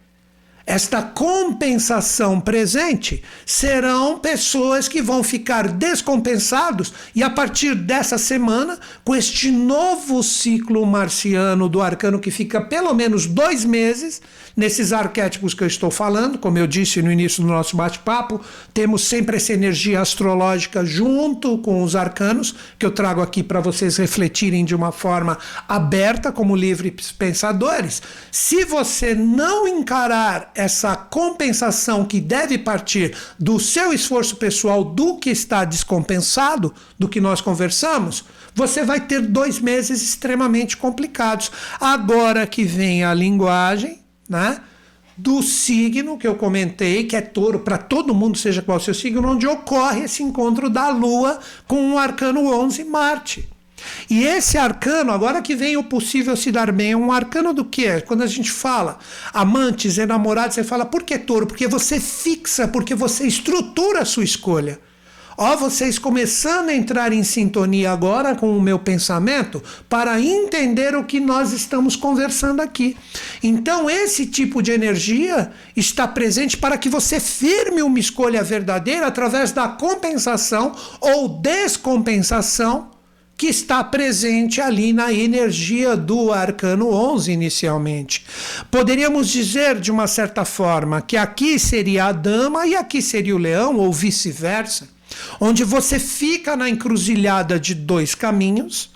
esta 0.67 1.01
compensação 1.03 2.39
presente 2.39 3.23
serão 3.47 4.19
pessoas 4.19 4.87
que 4.87 5.01
vão 5.01 5.23
ficar 5.23 5.69
descompensados 5.69 6.93
e 7.15 7.23
a 7.23 7.31
partir 7.31 7.75
dessa 7.75 8.19
semana, 8.19 8.79
com 9.03 9.15
este 9.17 9.51
novo 9.51 10.23
ciclo 10.23 10.85
marciano 10.85 11.67
do 11.67 11.81
arcano 11.81 12.21
que 12.21 12.31
fica 12.31 12.61
pelo 12.61 12.93
menos 12.93 13.27
dois 13.27 13.65
meses, 13.65 14.21
nesses 14.57 14.93
arquétipos 14.93 15.55
que 15.55 15.63
eu 15.63 15.67
estou 15.67 15.91
falando, 15.91 16.39
como 16.39 16.59
eu 16.59 16.67
disse 16.67 17.03
no 17.03 17.11
início 17.11 17.43
do 17.43 17.49
nosso 17.49 17.77
bate-papo, 17.77 18.41
temos 18.73 19.03
sempre 19.03 19.37
essa 19.37 19.53
energia 19.53 20.01
astrológica 20.01 20.85
junto 20.85 21.59
com 21.59 21.83
os 21.83 21.97
arcanos, 21.97 22.55
que 22.79 22.87
eu 22.87 22.91
trago 22.91 23.21
aqui 23.21 23.43
para 23.43 23.61
vocês 23.61 23.97
refletirem 23.97 24.65
de 24.65 24.75
uma 24.75 24.93
forma 24.93 25.39
aberta, 25.69 26.31
como 26.31 26.55
livres 26.55 27.13
pensadores. 27.13 28.03
Se 28.31 28.65
você 28.65 29.15
não 29.15 29.67
encarar 29.67 30.51
essa 30.55 30.97
compensação 30.97 32.05
que 32.05 32.21
deve 32.21 32.59
partir 32.59 33.15
do 33.39 33.59
seu 33.59 33.93
esforço 33.93 34.37
pessoal, 34.37 34.85
do 34.85 35.19
que 35.19 35.31
está 35.31 35.65
descompensado, 35.65 36.73
do 36.99 37.09
que 37.09 37.21
nós 37.21 37.41
conversamos, 37.41 38.25
você 38.55 38.85
vai 38.85 39.01
ter 39.01 39.21
dois 39.21 39.59
meses 39.59 40.03
extremamente 40.03 40.77
complicados. 40.77 41.51
Agora 41.81 42.47
que 42.47 42.65
vem 42.65 43.05
a 43.05 43.13
linguagem, 43.13 44.04
né? 44.29 44.61
do 45.17 45.43
signo 45.43 46.19
que 46.19 46.27
eu 46.27 46.35
comentei, 46.35 47.05
que 47.05 47.15
é 47.15 47.21
touro, 47.21 47.61
para 47.61 47.79
todo 47.79 48.15
mundo, 48.15 48.37
seja 48.37 48.63
qual 48.63 48.79
o 48.79 48.81
seu 48.81 48.95
signo, 48.95 49.29
onde 49.29 49.47
ocorre 49.47 50.05
esse 50.05 50.23
encontro 50.23 50.69
da 50.69 50.89
Lua 50.89 51.39
com 51.69 51.95
o 51.95 51.99
arcano 51.99 52.53
11, 52.53 52.85
Marte. 52.85 53.49
E 54.09 54.25
esse 54.25 54.57
arcano, 54.57 55.13
agora 55.13 55.43
que 55.43 55.55
vem 55.55 55.77
o 55.77 55.85
possível 55.85 56.37
se 56.37 56.51
dar 56.51 56.73
bem, 56.73 56.93
é 56.93 56.97
um 56.97 57.13
arcano 57.13 57.53
do 57.53 57.65
quê? 57.65 58.01
Quando 58.01 58.23
a 58.23 58.27
gente 58.27 58.51
fala 58.51 58.99
amantes, 59.33 59.99
enamorados, 59.99 60.55
você 60.55 60.65
fala, 60.65 60.87
por 60.87 61.03
que 61.03 61.19
touro? 61.19 61.47
Porque 61.47 61.69
você 61.69 62.01
fixa, 62.01 62.67
porque 62.67 62.95
você 62.95 63.27
estrutura 63.27 64.01
a 64.01 64.05
sua 64.05 64.25
escolha. 64.25 64.81
Ó, 65.37 65.57
vocês 65.57 65.99
começando 65.99 66.69
a 66.69 66.75
entrar 66.75 67.13
em 67.13 67.25
sintonia 67.25 67.91
agora 67.91 68.37
com 68.37 68.57
o 68.57 68.61
meu 68.61 68.79
pensamento 68.79 69.63
para 69.89 70.21
entender 70.21 70.95
o 70.95 71.05
que 71.05 71.19
nós 71.19 71.53
estamos 71.53 71.97
conversando 71.97 72.61
aqui. 72.61 72.97
Então, 73.43 73.91
esse 73.91 74.27
tipo 74.27 74.63
de 74.63 74.71
energia 74.71 75.51
está 75.77 76.07
presente 76.07 76.57
para 76.57 76.79
que 76.79 76.89
você 76.89 77.19
firme 77.19 77.83
uma 77.83 77.99
escolha 77.99 78.45
verdadeira 78.45 79.09
através 79.09 79.51
da 79.51 79.67
compensação 79.67 80.73
ou 81.01 81.29
descompensação 81.29 82.91
que 83.37 83.49
está 83.49 83.83
presente 83.83 84.61
ali 84.61 84.93
na 84.93 85.13
energia 85.13 85.97
do 85.97 86.33
arcano 86.33 86.89
11 86.89 87.33
inicialmente. 87.33 88.25
Poderíamos 88.71 89.29
dizer 89.29 89.81
de 89.81 89.91
uma 89.91 90.07
certa 90.07 90.45
forma 90.45 91.03
que 91.03 91.17
aqui 91.17 91.59
seria 91.59 92.07
a 92.07 92.13
dama 92.13 92.65
e 92.65 92.77
aqui 92.77 93.03
seria 93.03 93.35
o 93.35 93.39
leão 93.39 93.77
ou 93.77 93.93
vice-versa 93.93 94.94
onde 95.41 95.65
você 95.65 95.99
fica 95.99 96.57
na 96.57 96.69
encruzilhada 96.69 97.59
de 97.59 97.75
dois 97.75 98.15
caminhos 98.15 98.94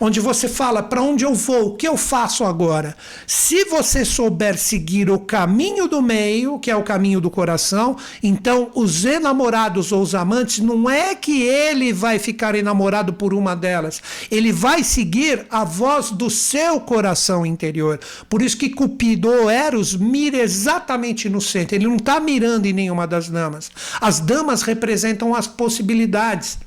onde 0.00 0.18
você 0.18 0.48
fala 0.48 0.82
para 0.82 1.02
onde 1.02 1.24
eu 1.24 1.34
vou, 1.34 1.68
o 1.68 1.76
que 1.76 1.86
eu 1.86 1.96
faço 1.96 2.44
agora. 2.44 2.96
Se 3.26 3.64
você 3.66 4.04
souber 4.04 4.58
seguir 4.58 5.10
o 5.10 5.18
caminho 5.18 5.86
do 5.86 6.00
meio, 6.00 6.58
que 6.58 6.70
é 6.70 6.76
o 6.76 6.82
caminho 6.82 7.20
do 7.20 7.30
coração, 7.30 7.96
então 8.22 8.70
os 8.74 9.04
enamorados 9.04 9.92
ou 9.92 10.02
os 10.02 10.14
amantes, 10.14 10.60
não 10.60 10.88
é 10.88 11.14
que 11.14 11.42
ele 11.42 11.92
vai 11.92 12.18
ficar 12.18 12.54
enamorado 12.54 13.12
por 13.12 13.34
uma 13.34 13.54
delas, 13.54 14.02
ele 14.30 14.50
vai 14.52 14.82
seguir 14.82 15.46
a 15.50 15.64
voz 15.64 16.10
do 16.10 16.30
seu 16.30 16.80
coração 16.80 17.44
interior. 17.44 18.00
Por 18.28 18.40
isso 18.40 18.56
que 18.56 18.70
Cupido 18.70 19.28
ou 19.28 19.50
Eros 19.50 19.94
mira 19.94 20.38
exatamente 20.38 21.28
no 21.28 21.40
centro, 21.40 21.74
ele 21.74 21.86
não 21.86 21.96
está 21.96 22.18
mirando 22.18 22.66
em 22.66 22.72
nenhuma 22.72 23.06
das 23.06 23.28
damas. 23.28 23.70
As 24.00 24.20
damas 24.20 24.62
representam 24.62 25.34
as 25.34 25.46
possibilidades. 25.46 26.58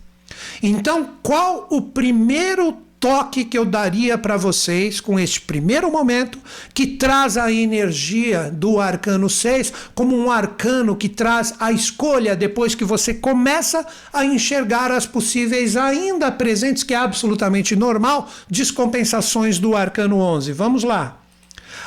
Então, 0.61 1.09
qual 1.21 1.67
o 1.69 1.81
primeiro 1.81 2.77
toque 3.03 3.43
que 3.43 3.57
eu 3.57 3.65
daria 3.65 4.17
para 4.17 4.37
vocês 4.37 5.01
com 5.01 5.19
este 5.19 5.41
primeiro 5.41 5.91
momento, 5.91 6.39
que 6.73 6.87
traz 6.87 7.35
a 7.35 7.51
energia 7.51 8.49
do 8.49 8.79
arcano 8.79 9.29
6 9.29 9.73
como 9.93 10.15
um 10.15 10.31
arcano 10.31 10.95
que 10.95 11.09
traz 11.09 11.53
a 11.59 11.69
escolha 11.69 12.33
depois 12.33 12.75
que 12.75 12.85
você 12.85 13.13
começa 13.13 13.85
a 14.13 14.23
enxergar 14.23 14.89
as 14.89 15.05
possíveis 15.05 15.75
ainda 15.75 16.31
presentes, 16.31 16.81
que 16.81 16.93
é 16.93 16.97
absolutamente 16.97 17.75
normal, 17.75 18.29
descompensações 18.49 19.59
do 19.59 19.75
arcano 19.75 20.19
11. 20.19 20.53
Vamos 20.53 20.85
lá. 20.85 21.17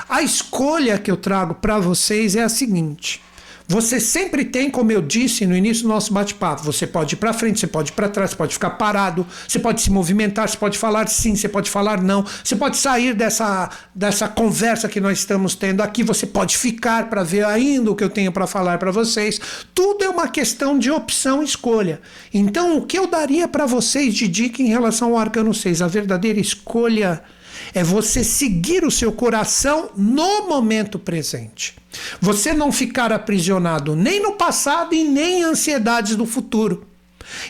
A 0.07 0.21
escolha 0.21 0.99
que 0.99 1.11
eu 1.11 1.17
trago 1.17 1.55
para 1.55 1.79
vocês 1.79 2.37
é 2.37 2.43
a 2.43 2.51
seguinte: 2.51 3.23
você 3.69 3.99
sempre 3.99 4.45
tem, 4.45 4.71
como 4.71 4.93
eu 4.93 5.03
disse 5.03 5.45
no 5.45 5.57
início 5.57 5.83
do 5.83 5.89
nosso 5.89 6.13
bate-papo, 6.13 6.63
você 6.63 6.87
pode 6.87 7.15
ir 7.15 7.19
para 7.19 7.33
frente, 7.33 7.59
você 7.59 7.67
pode 7.67 7.91
ir 7.91 7.95
para 7.95 8.09
trás, 8.09 8.31
você 8.31 8.37
pode 8.37 8.55
ficar 8.55 8.71
parado, 8.71 9.27
você 9.47 9.59
pode 9.59 9.81
se 9.81 9.91
movimentar, 9.91 10.49
você 10.49 10.57
pode 10.57 10.79
falar 10.79 11.09
sim, 11.09 11.35
você 11.35 11.49
pode 11.49 11.69
falar 11.69 12.01
não, 12.01 12.25
você 12.45 12.55
pode 12.55 12.77
sair 12.77 13.13
dessa, 13.13 13.69
dessa 13.95 14.29
conversa 14.29 14.89
que 14.89 15.01
nós 15.01 15.19
estamos 15.19 15.57
tendo 15.57 15.81
aqui, 15.81 16.05
você 16.05 16.27
pode 16.27 16.57
ficar 16.57 17.11
para 17.11 17.25
ver 17.25 17.45
ainda 17.45 17.91
o 17.91 17.97
que 17.97 18.05
eu 18.05 18.11
tenho 18.11 18.31
para 18.31 18.47
falar 18.47 18.79
para 18.79 18.93
vocês. 18.93 19.41
Tudo 19.75 20.05
é 20.05 20.09
uma 20.09 20.29
questão 20.29 20.79
de 20.79 20.91
opção 20.91 21.43
e 21.43 21.45
escolha. 21.45 22.01
Então, 22.33 22.79
o 22.79 22.87
que 22.87 22.99
eu 22.99 23.07
daria 23.07 23.49
para 23.49 23.67
vocês 23.67 24.15
de 24.15 24.29
dica 24.29 24.63
em 24.63 24.69
relação 24.69 25.11
ao 25.11 25.19
arcano 25.19 25.53
6? 25.53 25.83
A 25.83 25.89
verdadeira 25.89 26.39
escolha 26.39 27.23
é 27.77 27.85
você 27.85 28.25
seguir 28.25 28.87
o 28.87 28.91
seu 28.91 29.13
coração 29.13 29.91
no 29.95 30.49
momento 30.49 30.99
presente. 30.99 31.75
Você 32.23 32.55
não 32.55 32.73
ficar 32.73 33.13
aprisionado 33.13 33.95
nem 33.95 34.19
no 34.19 34.33
passado 34.33 34.95
e 34.95 35.05
nem 35.05 35.41
em 35.41 35.45
ansiedades 35.45 36.17
do 36.17 36.25
futuro. 36.25 36.87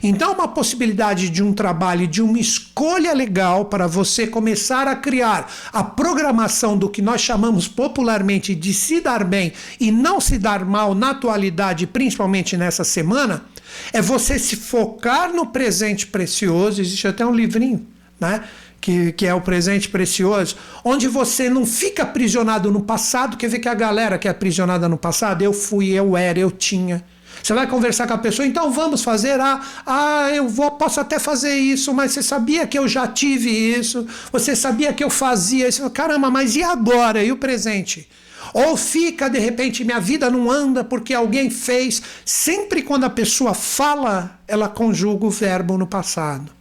Então, 0.02 0.32
uma 0.32 0.48
possibilidade 0.48 1.30
de 1.30 1.44
um 1.44 1.52
trabalho, 1.52 2.08
de 2.08 2.20
uma 2.20 2.40
escolha 2.40 3.12
legal 3.12 3.66
para 3.66 3.86
você 3.86 4.26
começar 4.26 4.88
a 4.88 4.96
criar 4.96 5.48
a 5.72 5.84
programação 5.84 6.76
do 6.76 6.88
que 6.88 7.00
nós 7.00 7.20
chamamos 7.20 7.68
popularmente 7.68 8.52
de 8.52 8.74
se 8.74 9.00
dar 9.00 9.22
bem 9.22 9.52
e 9.78 9.92
não 9.92 10.20
se 10.20 10.38
dar 10.38 10.64
mal 10.64 10.92
na 10.92 11.10
atualidade, 11.10 11.86
principalmente 11.86 12.56
nessa 12.56 12.82
semana, 12.82 13.44
é 13.92 14.02
você 14.02 14.40
se 14.40 14.56
focar 14.56 15.32
no 15.32 15.46
presente 15.46 16.04
precioso. 16.04 16.80
Existe 16.80 17.06
até 17.06 17.24
um 17.24 17.32
livrinho, 17.32 17.86
né? 18.18 18.42
Que, 18.86 19.10
que 19.10 19.26
é 19.26 19.34
o 19.34 19.40
presente 19.40 19.88
precioso, 19.88 20.54
onde 20.84 21.08
você 21.08 21.50
não 21.50 21.66
fica 21.66 22.04
aprisionado 22.04 22.70
no 22.70 22.80
passado. 22.80 23.36
Quer 23.36 23.48
ver 23.48 23.58
que 23.58 23.68
a 23.68 23.74
galera 23.74 24.16
que 24.16 24.28
é 24.28 24.30
aprisionada 24.30 24.88
no 24.88 24.96
passado, 24.96 25.42
eu 25.42 25.52
fui, 25.52 25.88
eu 25.88 26.16
era, 26.16 26.38
eu 26.38 26.52
tinha. 26.52 27.04
Você 27.42 27.52
vai 27.52 27.66
conversar 27.66 28.06
com 28.06 28.14
a 28.14 28.18
pessoa, 28.18 28.46
então 28.46 28.70
vamos 28.70 29.02
fazer. 29.02 29.40
Ah, 29.40 29.60
ah 29.84 30.30
eu 30.32 30.48
vou, 30.48 30.70
posso 30.70 31.00
até 31.00 31.18
fazer 31.18 31.56
isso, 31.56 31.92
mas 31.92 32.12
você 32.12 32.22
sabia 32.22 32.64
que 32.64 32.78
eu 32.78 32.86
já 32.86 33.08
tive 33.08 33.50
isso? 33.50 34.06
Você 34.30 34.54
sabia 34.54 34.92
que 34.92 35.02
eu 35.02 35.10
fazia 35.10 35.66
isso? 35.66 35.90
Caramba, 35.90 36.30
mas 36.30 36.54
e 36.54 36.62
agora? 36.62 37.24
E 37.24 37.32
o 37.32 37.36
presente? 37.36 38.08
Ou 38.54 38.76
fica, 38.76 39.28
de 39.28 39.40
repente, 39.40 39.84
minha 39.84 39.98
vida 39.98 40.30
não 40.30 40.48
anda 40.48 40.84
porque 40.84 41.12
alguém 41.12 41.50
fez. 41.50 42.00
Sempre 42.24 42.82
quando 42.82 43.02
a 43.02 43.10
pessoa 43.10 43.52
fala, 43.52 44.38
ela 44.46 44.68
conjuga 44.68 45.26
o 45.26 45.30
verbo 45.30 45.76
no 45.76 45.88
passado. 45.88 46.52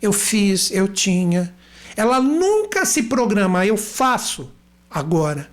Eu 0.00 0.12
fiz, 0.12 0.70
eu 0.70 0.86
tinha. 0.86 1.52
Ela 1.96 2.20
nunca 2.20 2.84
se 2.84 3.04
programa, 3.04 3.66
eu 3.66 3.76
faço 3.76 4.50
agora. 4.90 5.50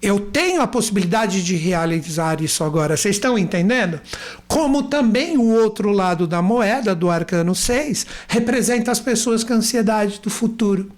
Eu 0.00 0.20
tenho 0.20 0.62
a 0.62 0.66
possibilidade 0.66 1.42
de 1.42 1.56
realizar 1.56 2.40
isso 2.40 2.62
agora. 2.62 2.96
Vocês 2.96 3.16
estão 3.16 3.36
entendendo? 3.36 4.00
Como 4.46 4.84
também 4.84 5.36
o 5.36 5.52
outro 5.52 5.90
lado 5.90 6.24
da 6.24 6.40
moeda, 6.40 6.94
do 6.94 7.10
arcano 7.10 7.52
6, 7.52 8.06
representa 8.28 8.92
as 8.92 9.00
pessoas 9.00 9.42
com 9.42 9.54
ansiedade 9.54 10.20
do 10.20 10.30
futuro. 10.30 10.92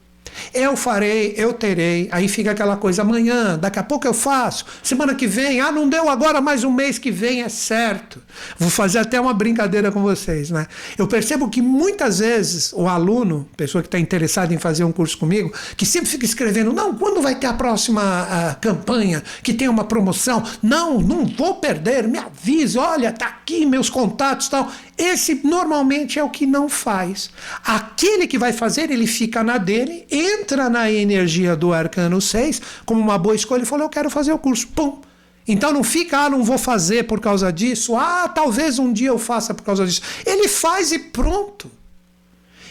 Eu 0.53 0.77
farei, 0.77 1.35
eu 1.37 1.53
terei. 1.53 2.09
Aí 2.11 2.29
fica 2.29 2.51
aquela 2.51 2.77
coisa, 2.77 3.03
amanhã, 3.03 3.59
daqui 3.59 3.79
a 3.79 3.83
pouco 3.83 4.07
eu 4.07 4.15
faço. 4.15 4.65
Semana 4.83 5.15
que 5.15 5.27
vem, 5.27 5.61
ah, 5.61 5.71
não 5.71 5.89
deu 5.89 6.09
agora, 6.09 6.41
mais 6.41 6.65
um 6.65 6.73
mês 6.73 6.99
que 6.99 7.11
vem 7.11 7.43
é 7.43 7.49
certo. 7.49 8.21
Vou 8.59 8.71
fazer 8.71 8.99
até 8.99 9.21
uma 9.21 9.33
brincadeira 9.33 9.93
com 9.93 10.03
vocês, 10.03 10.51
né? 10.51 10.67
Eu 10.99 11.07
percebo 11.07 11.49
que 11.49 11.63
muitas 11.63 12.19
vezes 12.19 12.73
o 12.73 12.87
aluno, 12.89 13.49
pessoa 13.57 13.83
que 13.83 13.89
está 13.89 13.99
interessada 13.99 14.53
em 14.53 14.59
fazer 14.59 14.85
um 14.85 14.93
curso 14.93 15.17
comigo, 15.19 15.53
que 15.77 15.87
sempre 15.87 16.09
fica 16.09 16.25
escrevendo, 16.25 16.73
não, 16.73 16.95
quando 16.95 17.21
vai 17.21 17.35
ter 17.35 17.47
a 17.47 17.55
próxima 17.55 18.03
a, 18.03 18.55
campanha, 18.55 19.23
que 19.43 19.53
tem 19.53 19.69
uma 19.69 19.85
promoção? 19.85 20.43
Não, 20.63 21.01
não 21.01 21.27
vou 21.27 21.55
perder, 21.57 22.07
me 22.09 22.19
avise, 22.19 22.79
olha, 22.79 23.13
tá 23.13 23.27
aqui 23.27 23.65
meus 23.67 23.89
contatos 23.89 24.49
tal. 24.49 24.71
Esse 25.01 25.41
normalmente 25.43 26.19
é 26.19 26.23
o 26.23 26.29
que 26.29 26.45
não 26.45 26.69
faz. 26.69 27.31
Aquele 27.65 28.27
que 28.27 28.39
vai 28.39 28.53
fazer, 28.53 28.91
ele 28.91 29.07
fica 29.07 29.43
na 29.43 29.57
dele, 29.57 30.07
entra 30.11 30.69
na 30.69 30.93
energia 30.93 31.57
do 31.57 31.73
arcano 31.73 32.21
6 32.21 32.61
como 32.85 33.01
uma 33.01 33.17
boa 33.17 33.35
escolha 33.35 33.63
e 33.63 33.67
fala: 33.67 33.85
Eu 33.85 33.89
quero 33.89 34.11
fazer 34.11 34.31
o 34.31 34.39
curso. 34.39 34.69
Pum! 34.69 35.01
Então 35.49 35.73
não 35.73 35.83
fica, 35.83 36.19
ah, 36.19 36.31
não 36.31 36.45
vou 36.45 36.59
fazer 36.59 37.05
por 37.05 37.19
causa 37.19 37.51
disso, 37.51 37.97
ah, 37.97 38.29
talvez 38.29 38.79
um 38.79 38.93
dia 38.93 39.09
eu 39.09 39.19
faça 39.19 39.55
por 39.55 39.65
causa 39.65 39.87
disso. 39.87 40.03
Ele 40.27 40.47
faz 40.47 40.93
e 40.93 40.99
pronto. 40.99 41.71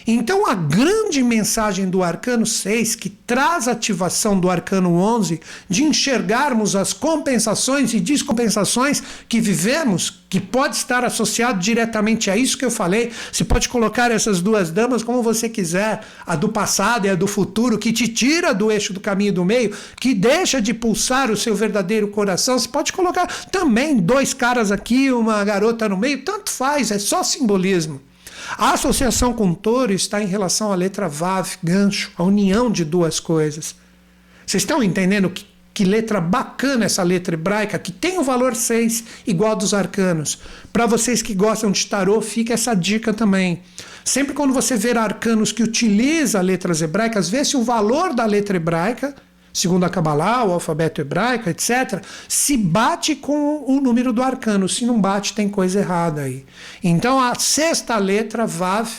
Então, 0.08 0.50
a 0.50 0.56
grande 0.56 1.22
mensagem 1.22 1.90
do 1.90 2.04
arcano 2.04 2.46
6, 2.46 2.96
que 2.96 3.10
traz 3.10 3.68
a 3.68 3.72
ativação 3.72 4.40
do 4.40 4.50
arcano 4.50 4.94
11, 4.96 5.40
de 5.70 5.84
enxergarmos 5.84 6.76
as 6.76 6.94
compensações 6.94 7.94
e 7.94 8.00
descompensações 8.00 9.04
que 9.28 9.40
vivemos, 9.40 10.24
que 10.30 10.40
pode 10.40 10.76
estar 10.76 11.04
associado 11.04 11.60
diretamente 11.60 12.30
a 12.30 12.38
isso 12.38 12.58
que 12.58 12.66
eu 12.66 12.72
falei. 12.72 13.12
Você 13.32 13.44
pode 13.44 13.68
colocar 13.68 14.12
essas 14.12 14.42
duas 14.42 14.72
damas 14.72 15.04
como 15.04 15.22
você 15.22 15.50
quiser, 15.50 16.02
a 16.26 16.36
do 16.36 16.50
passado 16.50 17.06
e 17.06 17.10
a 17.10 17.16
do 17.16 17.28
futuro, 17.28 17.78
que 17.78 17.92
te 17.92 18.08
tira 18.08 18.54
do 18.54 18.72
eixo 18.72 18.94
do 18.94 19.00
caminho 19.00 19.34
do 19.34 19.46
meio, 19.46 19.76
que 20.00 20.14
deixa 20.14 20.62
de 20.62 20.74
pulsar 20.74 21.32
o 21.32 21.38
seu 21.38 21.56
verdadeiro 21.56 22.08
coração. 22.10 22.58
Você 22.58 22.68
pode 22.68 22.94
colocar 22.94 23.28
também 23.52 23.98
dois 23.98 24.34
caras 24.34 24.72
aqui, 24.72 25.12
uma 25.12 25.44
garota 25.44 25.90
no 25.90 25.98
meio, 25.98 26.24
tanto 26.24 26.50
faz, 26.50 26.92
é 26.92 27.00
só 27.00 27.24
simbolismo. 27.24 28.09
A 28.58 28.74
associação 28.74 29.34
com 29.34 29.54
touro 29.54 29.94
está 29.94 30.22
em 30.22 30.28
relação 30.28 30.72
à 30.72 30.76
letra 30.76 31.08
Vav, 31.08 31.58
gancho, 31.64 32.12
a 32.18 32.24
união 32.24 32.72
de 32.72 32.84
duas 32.84 33.20
coisas. 33.20 33.76
Vocês 34.46 34.64
estão 34.64 34.82
entendendo 34.82 35.30
que, 35.30 35.46
que 35.74 35.84
letra 35.84 36.20
bacana 36.20 36.86
essa 36.86 37.04
letra 37.04 37.36
hebraica, 37.36 37.78
que 37.78 37.92
tem 37.92 38.18
o 38.18 38.24
valor 38.24 38.56
6, 38.56 39.04
igual 39.28 39.56
dos 39.56 39.74
arcanos. 39.74 40.40
Para 40.74 40.86
vocês 40.86 41.22
que 41.22 41.36
gostam 41.36 41.72
de 41.72 41.86
tarô, 41.86 42.20
fica 42.22 42.54
essa 42.54 42.74
dica 42.74 43.14
também. 43.14 43.62
Sempre 44.04 44.34
quando 44.34 44.54
você 44.54 44.76
ver 44.76 44.98
arcanos 44.98 45.52
que 45.52 45.62
utiliza 45.62 46.42
letras 46.42 46.82
hebraicas, 46.82 47.30
vê 47.30 47.46
se 47.46 47.56
o 47.56 47.64
valor 47.64 48.14
da 48.14 48.26
letra 48.26 48.58
hebraica 48.58 49.16
segundo 49.54 49.84
a 49.84 49.90
Kabbalah, 49.90 50.46
o 50.46 50.54
alfabeto 50.54 51.02
hebraico, 51.02 51.50
etc., 51.50 52.04
se 52.28 52.56
bate 52.58 53.16
com 53.16 53.64
o 53.68 53.80
número 53.82 54.14
do 54.14 54.22
arcano. 54.22 54.70
Se 54.70 54.86
não 54.86 55.00
bate, 55.00 55.34
tem 55.34 55.50
coisa 55.50 55.80
errada 55.80 56.22
aí. 56.22 56.46
Então 56.84 57.20
a 57.20 57.36
sexta 57.36 57.98
letra, 57.98 58.46
Vav, 58.46 58.90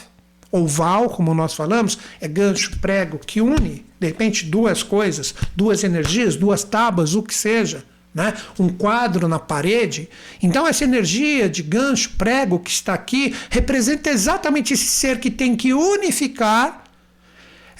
ou 0.50 0.66
Val, 0.66 1.08
como 1.10 1.32
nós 1.32 1.54
falamos, 1.54 1.98
é 2.20 2.26
gancho, 2.26 2.78
prego, 2.80 3.18
que 3.18 3.40
une, 3.40 3.84
de 3.98 4.06
repente, 4.06 4.44
duas 4.46 4.82
coisas, 4.82 5.34
duas 5.54 5.84
energias, 5.84 6.36
duas 6.36 6.64
tábuas, 6.64 7.14
o 7.14 7.22
que 7.22 7.34
seja. 7.34 7.84
Né? 8.12 8.34
um 8.58 8.68
quadro 8.68 9.28
na 9.28 9.38
parede. 9.38 10.08
Então, 10.42 10.66
essa 10.66 10.82
energia 10.82 11.48
de 11.48 11.62
gancho, 11.62 12.10
prego 12.18 12.58
que 12.58 12.68
está 12.68 12.92
aqui, 12.92 13.32
representa 13.48 14.10
exatamente 14.10 14.74
esse 14.74 14.86
ser 14.86 15.20
que 15.20 15.30
tem 15.30 15.54
que 15.54 15.72
unificar 15.72 16.79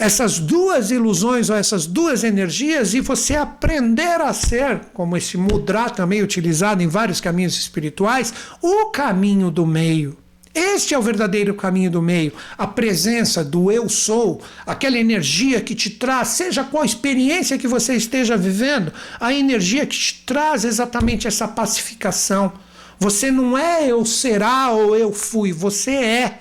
essas 0.01 0.39
duas 0.39 0.91
ilusões 0.91 1.51
ou 1.51 1.57
essas 1.57 1.85
duas 1.85 2.25
energias 2.25 2.95
e 2.95 3.01
você 3.01 3.37
aprender 3.37 4.19
a 4.23 4.33
ser, 4.33 4.81
como 4.95 5.15
esse 5.15 5.37
mudra 5.37 5.91
também 5.91 6.23
utilizado 6.23 6.83
em 6.83 6.89
vários 6.89 7.21
caminhos 7.21 7.55
espirituais, 7.55 8.33
o 8.63 8.87
caminho 8.87 9.51
do 9.51 9.67
meio. 9.67 10.17
Este 10.55 10.95
é 10.95 10.99
o 10.99 11.03
verdadeiro 11.03 11.55
caminho 11.55 11.91
do 11.91 12.01
meio, 12.01 12.33
a 12.57 12.67
presença 12.67 13.45
do 13.45 13.71
eu 13.71 13.91
sou, 13.91 14.41
aquela 14.67 14.99
energia 14.99 15.61
que 15.61 15.75
te 15.75 15.91
traz, 15.91 16.29
seja 16.29 16.65
qual 16.65 16.83
experiência 16.83 17.59
que 17.59 17.69
você 17.69 17.95
esteja 17.95 18.39
vivendo, 18.39 18.91
a 19.21 19.35
energia 19.35 19.85
que 19.85 19.97
te 19.97 20.25
traz 20.25 20.65
exatamente 20.65 21.29
essa 21.29 21.47
pacificação. 21.47 22.55
Você 22.99 23.31
não 23.31 23.57
é 23.57 23.87
eu 23.87 24.07
será 24.07 24.71
ou 24.71 24.97
eu 24.97 25.13
fui, 25.13 25.53
você 25.53 25.93
é. 25.93 26.39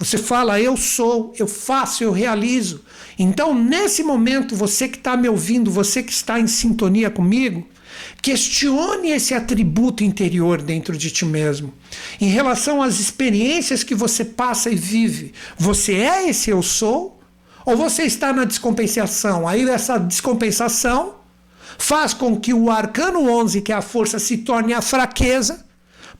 Você 0.00 0.16
fala, 0.16 0.58
eu 0.58 0.78
sou, 0.78 1.34
eu 1.38 1.46
faço, 1.46 2.02
eu 2.02 2.10
realizo. 2.10 2.82
Então, 3.18 3.54
nesse 3.54 4.02
momento, 4.02 4.56
você 4.56 4.88
que 4.88 4.96
está 4.96 5.14
me 5.14 5.28
ouvindo, 5.28 5.70
você 5.70 6.02
que 6.02 6.10
está 6.10 6.40
em 6.40 6.46
sintonia 6.46 7.10
comigo, 7.10 7.68
questione 8.22 9.10
esse 9.10 9.34
atributo 9.34 10.02
interior 10.02 10.62
dentro 10.62 10.96
de 10.96 11.10
ti 11.10 11.26
mesmo. 11.26 11.74
Em 12.18 12.28
relação 12.28 12.82
às 12.82 12.98
experiências 12.98 13.84
que 13.84 13.94
você 13.94 14.24
passa 14.24 14.70
e 14.70 14.74
vive, 14.74 15.34
você 15.58 15.92
é 15.96 16.30
esse 16.30 16.48
eu 16.48 16.62
sou? 16.62 17.20
Ou 17.66 17.76
você 17.76 18.04
está 18.04 18.32
na 18.32 18.44
descompensação? 18.44 19.46
Aí, 19.46 19.68
essa 19.68 19.98
descompensação 19.98 21.16
faz 21.76 22.14
com 22.14 22.40
que 22.40 22.54
o 22.54 22.70
arcano 22.70 23.30
11, 23.30 23.60
que 23.60 23.70
é 23.70 23.74
a 23.74 23.82
força, 23.82 24.18
se 24.18 24.38
torne 24.38 24.72
a 24.72 24.80
fraqueza 24.80 25.68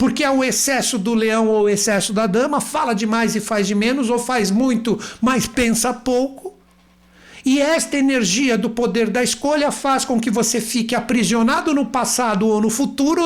porque 0.00 0.24
é 0.24 0.30
o 0.30 0.42
excesso 0.42 0.98
do 0.98 1.12
leão 1.12 1.46
ou 1.46 1.64
o 1.64 1.68
excesso 1.68 2.14
da 2.14 2.26
dama, 2.26 2.58
fala 2.58 2.94
demais 2.94 3.36
e 3.36 3.40
faz 3.40 3.66
de 3.66 3.74
menos, 3.74 4.08
ou 4.08 4.18
faz 4.18 4.50
muito, 4.50 4.98
mas 5.20 5.46
pensa 5.46 5.92
pouco. 5.92 6.54
E 7.44 7.60
esta 7.60 7.98
energia 7.98 8.56
do 8.56 8.70
poder 8.70 9.10
da 9.10 9.22
escolha 9.22 9.70
faz 9.70 10.06
com 10.06 10.18
que 10.18 10.30
você 10.30 10.58
fique 10.58 10.94
aprisionado 10.94 11.74
no 11.74 11.84
passado 11.84 12.46
ou 12.46 12.62
no 12.62 12.70
futuro, 12.70 13.24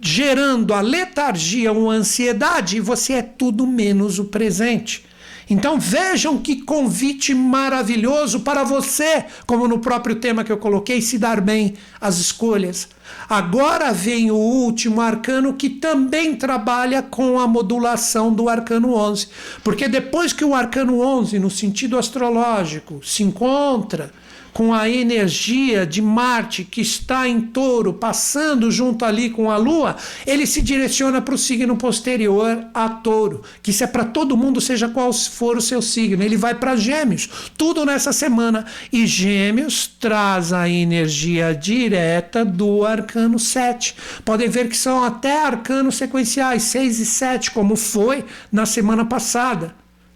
gerando 0.00 0.72
a 0.72 0.80
letargia 0.80 1.70
ou 1.70 1.90
a 1.90 1.94
ansiedade, 1.94 2.78
e 2.78 2.80
você 2.80 3.12
é 3.12 3.22
tudo 3.22 3.66
menos 3.66 4.18
o 4.18 4.24
presente. 4.24 5.04
Então 5.48 5.78
vejam 5.78 6.38
que 6.38 6.62
convite 6.62 7.32
maravilhoso 7.32 8.40
para 8.40 8.64
você, 8.64 9.24
como 9.46 9.68
no 9.68 9.78
próprio 9.78 10.16
tema 10.16 10.42
que 10.42 10.50
eu 10.50 10.58
coloquei, 10.58 11.00
se 11.00 11.18
dar 11.18 11.40
bem 11.40 11.74
as 12.00 12.18
escolhas. 12.18 12.88
Agora 13.28 13.92
vem 13.92 14.30
o 14.30 14.36
último 14.36 15.00
arcano 15.00 15.54
que 15.54 15.70
também 15.70 16.34
trabalha 16.34 17.00
com 17.00 17.38
a 17.38 17.46
modulação 17.46 18.32
do 18.32 18.48
arcano 18.48 18.94
11. 18.94 19.28
Porque 19.62 19.86
depois 19.86 20.32
que 20.32 20.44
o 20.44 20.54
arcano 20.54 21.00
11, 21.00 21.38
no 21.38 21.50
sentido 21.50 21.96
astrológico, 21.96 23.00
se 23.04 23.22
encontra 23.22 24.12
com 24.56 24.72
a 24.72 24.88
energia 24.88 25.84
de 25.84 26.00
Marte 26.00 26.64
que 26.64 26.80
está 26.80 27.28
em 27.28 27.42
touro, 27.42 27.92
passando 27.92 28.70
junto 28.70 29.04
ali 29.04 29.28
com 29.28 29.50
a 29.50 29.58
Lua, 29.58 29.96
ele 30.26 30.46
se 30.46 30.62
direciona 30.62 31.20
para 31.20 31.34
o 31.34 31.38
signo 31.38 31.76
posterior 31.76 32.64
a 32.72 32.88
touro, 32.88 33.42
que 33.62 33.70
isso 33.70 33.84
é 33.84 33.86
para 33.86 34.06
todo 34.06 34.34
mundo, 34.34 34.58
seja 34.58 34.88
qual 34.88 35.12
for 35.12 35.58
o 35.58 35.60
seu 35.60 35.82
signo. 35.82 36.22
Ele 36.22 36.38
vai 36.38 36.54
para 36.54 36.74
Gêmeos, 36.74 37.28
tudo 37.58 37.84
nessa 37.84 38.14
semana. 38.14 38.64
E 38.90 39.06
Gêmeos 39.06 39.90
traz 40.00 40.54
a 40.54 40.66
energia 40.66 41.54
direta 41.54 42.42
do 42.42 42.86
arcano 42.86 43.38
7. 43.38 43.94
Podem 44.24 44.48
ver 44.48 44.70
que 44.70 44.76
são 44.78 45.04
até 45.04 45.38
arcanos 45.44 45.96
sequenciais, 45.96 46.62
6 46.62 46.98
e 46.98 47.04
7, 47.04 47.50
como 47.50 47.76
foi 47.76 48.24
na 48.50 48.64
semana 48.64 49.04
passada. 49.04 49.74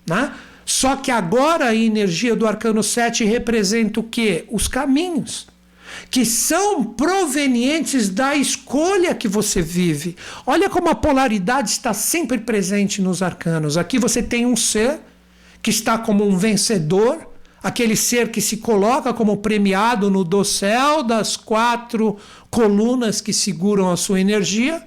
Né? 0.08 0.32
Só 0.70 0.94
que 0.94 1.10
agora 1.10 1.64
a 1.64 1.74
energia 1.74 2.36
do 2.36 2.46
arcano 2.46 2.80
7 2.80 3.24
representa 3.24 3.98
o 3.98 4.04
quê? 4.04 4.44
Os 4.48 4.68
caminhos 4.68 5.48
que 6.08 6.24
são 6.24 6.84
provenientes 6.84 8.08
da 8.08 8.36
escolha 8.36 9.12
que 9.12 9.26
você 9.26 9.60
vive. 9.60 10.14
Olha 10.46 10.70
como 10.70 10.88
a 10.88 10.94
polaridade 10.94 11.70
está 11.70 11.92
sempre 11.92 12.38
presente 12.38 13.02
nos 13.02 13.20
arcanos. 13.20 13.76
Aqui 13.76 13.98
você 13.98 14.22
tem 14.22 14.46
um 14.46 14.54
ser 14.54 15.00
que 15.60 15.70
está 15.70 15.98
como 15.98 16.24
um 16.24 16.38
vencedor, 16.38 17.28
aquele 17.60 17.96
ser 17.96 18.30
que 18.30 18.40
se 18.40 18.58
coloca 18.58 19.12
como 19.12 19.38
premiado 19.38 20.08
no 20.08 20.22
dossel 20.22 21.02
das 21.02 21.36
quatro 21.36 22.16
colunas 22.48 23.20
que 23.20 23.32
seguram 23.32 23.90
a 23.90 23.96
sua 23.96 24.20
energia, 24.20 24.86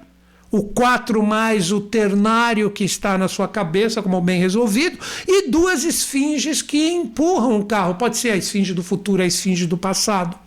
o 0.54 0.62
4 0.62 1.20
mais 1.20 1.72
o 1.72 1.80
ternário 1.80 2.70
que 2.70 2.84
está 2.84 3.18
na 3.18 3.26
sua 3.26 3.48
cabeça 3.48 4.00
como 4.00 4.20
bem 4.20 4.38
resolvido, 4.38 4.96
e 5.26 5.50
duas 5.50 5.82
esfinges 5.82 6.62
que 6.62 6.90
empurram 6.90 7.58
o 7.58 7.64
carro. 7.64 7.96
Pode 7.96 8.16
ser 8.16 8.30
a 8.30 8.36
esfinge 8.36 8.72
do 8.72 8.82
futuro, 8.82 9.20
a 9.20 9.26
esfinge 9.26 9.66
do 9.66 9.76
passado. 9.76 10.38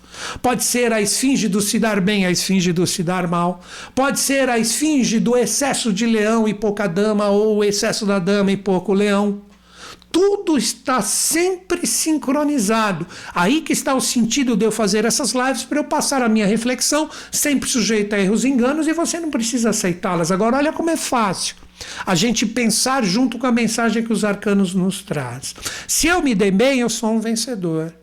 Pode 0.42 0.64
ser 0.64 0.94
a 0.94 1.02
esfinge 1.02 1.50
do 1.50 1.60
se 1.60 1.78
dar 1.78 2.00
bem, 2.00 2.26
a 2.26 2.32
esfinge 2.32 2.72
do 2.72 2.88
se 2.88 3.04
dar 3.04 3.28
mal. 3.28 3.62
Pode 3.94 4.22
ser 4.22 4.48
a 4.50 4.58
esfinge 4.58 5.20
do 5.20 5.36
excesso 5.36 5.92
de 5.92 6.06
leão 6.06 6.48
e 6.48 6.54
pouca 6.54 6.88
dama, 6.88 7.28
ou 7.28 7.58
o 7.58 7.64
excesso 7.64 8.06
da 8.06 8.18
dama 8.18 8.50
e 8.50 8.56
pouco 8.56 8.94
leão. 8.94 9.47
Tudo 10.12 10.58
está 10.58 11.02
sempre 11.02 11.86
sincronizado. 11.86 13.06
Aí 13.34 13.62
que 13.62 13.74
está 13.74 13.94
o 13.94 14.02
sentido 14.02 14.56
de 14.56 14.66
eu 14.66 14.72
fazer 14.72 15.06
essas 15.06 15.32
lives 15.32 15.64
para 15.64 15.80
eu 15.80 15.84
passar 15.84 16.22
a 16.22 16.30
minha 16.30 16.48
reflexão, 16.48 17.10
sempre 17.32 17.70
sujeita 17.70 18.16
a 18.16 18.20
erros 18.20 18.44
e 18.44 18.50
enganos, 18.50 18.88
e 18.88 18.94
você 18.94 19.20
não 19.20 19.30
precisa 19.30 19.70
aceitá-las. 19.70 20.32
Agora, 20.32 20.58
olha 20.58 20.74
como 20.74 20.90
é 20.90 20.98
fácil 20.98 21.56
a 22.06 22.16
gente 22.16 22.46
pensar 22.46 23.04
junto 23.04 23.38
com 23.38 23.46
a 23.46 23.52
mensagem 23.52 24.04
que 24.04 24.12
os 24.12 24.24
arcanos 24.24 24.74
nos 24.74 25.02
traz. 25.02 25.54
Se 25.88 26.08
eu 26.08 26.22
me 26.22 26.34
dei 26.34 26.52
bem, 26.52 26.80
eu 26.80 26.90
sou 26.90 27.14
um 27.14 27.20
vencedor. 27.20 27.94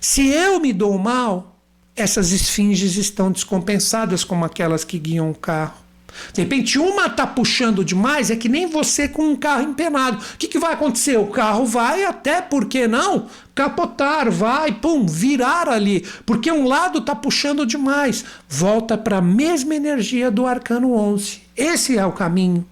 Se 0.00 0.26
eu 0.28 0.60
me 0.60 0.72
dou 0.72 0.98
mal, 0.98 1.58
essas 1.96 2.30
esfinges 2.30 2.96
estão 2.96 3.32
descompensadas 3.32 4.22
como 4.22 4.44
aquelas 4.44 4.84
que 4.84 4.98
guiam 4.98 5.30
o 5.30 5.34
carro. 5.34 5.87
De 6.32 6.42
repente, 6.42 6.78
uma 6.78 7.06
está 7.06 7.26
puxando 7.26 7.84
demais, 7.84 8.30
é 8.30 8.36
que 8.36 8.48
nem 8.48 8.66
você 8.66 9.08
com 9.08 9.28
um 9.28 9.36
carro 9.36 9.62
empenado. 9.62 10.18
O 10.18 10.38
que, 10.38 10.48
que 10.48 10.58
vai 10.58 10.72
acontecer? 10.72 11.18
O 11.18 11.26
carro 11.26 11.64
vai 11.64 12.04
até, 12.04 12.40
por 12.40 12.66
que 12.66 12.86
não? 12.86 13.26
Capotar, 13.54 14.30
vai, 14.30 14.72
pum, 14.72 15.06
virar 15.06 15.68
ali. 15.68 16.06
Porque 16.24 16.50
um 16.50 16.66
lado 16.66 16.98
está 16.98 17.14
puxando 17.14 17.66
demais. 17.66 18.24
Volta 18.48 18.96
para 18.96 19.18
a 19.18 19.22
mesma 19.22 19.74
energia 19.74 20.30
do 20.30 20.46
arcano 20.46 20.94
11. 20.94 21.42
Esse 21.56 21.98
é 21.98 22.06
o 22.06 22.12
caminho. 22.12 22.66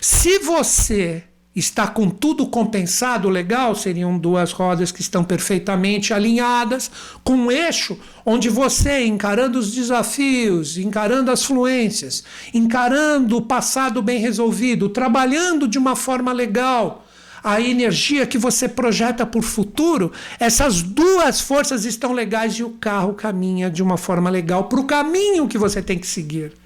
Se 0.00 0.38
você 0.38 1.24
está 1.54 1.86
com 1.86 2.08
tudo 2.08 2.46
compensado 2.46 3.28
legal, 3.28 3.74
seriam 3.74 4.18
duas 4.18 4.52
rodas 4.52 4.90
que 4.90 5.02
estão 5.02 5.22
perfeitamente 5.22 6.14
alinhadas, 6.14 6.90
com 7.22 7.34
um 7.34 7.50
eixo 7.50 7.98
onde 8.24 8.48
você, 8.48 9.04
encarando 9.04 9.58
os 9.58 9.72
desafios, 9.72 10.78
encarando 10.78 11.30
as 11.30 11.44
fluências, 11.44 12.24
encarando 12.54 13.36
o 13.36 13.42
passado 13.42 14.00
bem 14.00 14.18
resolvido, 14.18 14.88
trabalhando 14.88 15.68
de 15.68 15.78
uma 15.78 15.94
forma 15.94 16.32
legal, 16.32 17.06
a 17.44 17.60
energia 17.60 18.26
que 18.26 18.38
você 18.38 18.68
projeta 18.68 19.26
por 19.26 19.42
futuro, 19.42 20.12
essas 20.38 20.80
duas 20.80 21.40
forças 21.40 21.84
estão 21.84 22.12
legais 22.12 22.54
e 22.54 22.62
o 22.62 22.70
carro 22.70 23.14
caminha 23.14 23.68
de 23.68 23.82
uma 23.82 23.96
forma 23.96 24.30
legal 24.30 24.64
para 24.64 24.80
o 24.80 24.86
caminho 24.86 25.48
que 25.48 25.58
você 25.58 25.82
tem 25.82 25.98
que 25.98 26.06
seguir. 26.06 26.61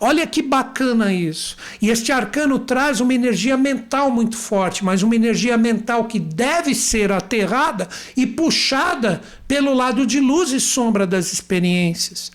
Olha 0.00 0.26
que 0.26 0.42
bacana 0.42 1.12
isso. 1.12 1.56
E 1.80 1.88
este 1.88 2.12
arcano 2.12 2.58
traz 2.58 3.00
uma 3.00 3.14
energia 3.14 3.56
mental 3.56 4.10
muito 4.10 4.36
forte, 4.36 4.84
mas 4.84 5.02
uma 5.02 5.16
energia 5.16 5.56
mental 5.56 6.04
que 6.04 6.18
deve 6.18 6.74
ser 6.74 7.10
aterrada 7.12 7.88
e 8.16 8.26
puxada 8.26 9.20
pelo 9.48 9.72
lado 9.72 10.06
de 10.06 10.20
luz 10.20 10.52
e 10.52 10.60
sombra 10.60 11.06
das 11.06 11.32
experiências. 11.32 12.30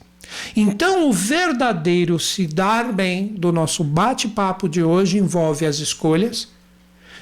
Então, 0.55 1.09
o 1.09 1.13
verdadeiro 1.13 2.17
se 2.17 2.47
dar 2.47 2.91
bem 2.91 3.27
do 3.27 3.51
nosso 3.51 3.83
bate-papo 3.83 4.67
de 4.67 4.81
hoje 4.81 5.17
envolve 5.17 5.65
as 5.65 5.79
escolhas 5.79 6.47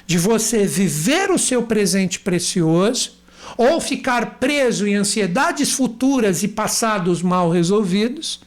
de 0.06 0.18
você 0.18 0.66
viver 0.66 1.30
o 1.30 1.38
seu 1.38 1.62
presente 1.64 2.18
precioso 2.20 3.12
ou 3.56 3.80
ficar 3.80 4.38
preso 4.38 4.86
em 4.86 4.94
ansiedades 4.94 5.72
futuras 5.72 6.42
e 6.42 6.48
passados 6.48 7.22
mal 7.22 7.50
resolvidos 7.50 8.40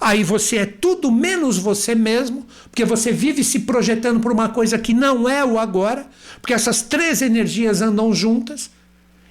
Aí 0.00 0.24
você 0.24 0.58
é 0.58 0.66
tudo 0.66 1.10
menos 1.10 1.58
você 1.58 1.94
mesmo, 1.94 2.46
porque 2.70 2.84
você 2.84 3.12
vive 3.12 3.44
se 3.44 3.60
projetando 3.60 4.20
por 4.20 4.32
uma 4.32 4.48
coisa 4.48 4.78
que 4.78 4.94
não 4.94 5.28
é 5.28 5.44
o 5.44 5.58
agora, 5.58 6.06
porque 6.40 6.54
essas 6.54 6.82
três 6.82 7.22
energias 7.22 7.80
andam 7.80 8.14
juntas. 8.14 8.70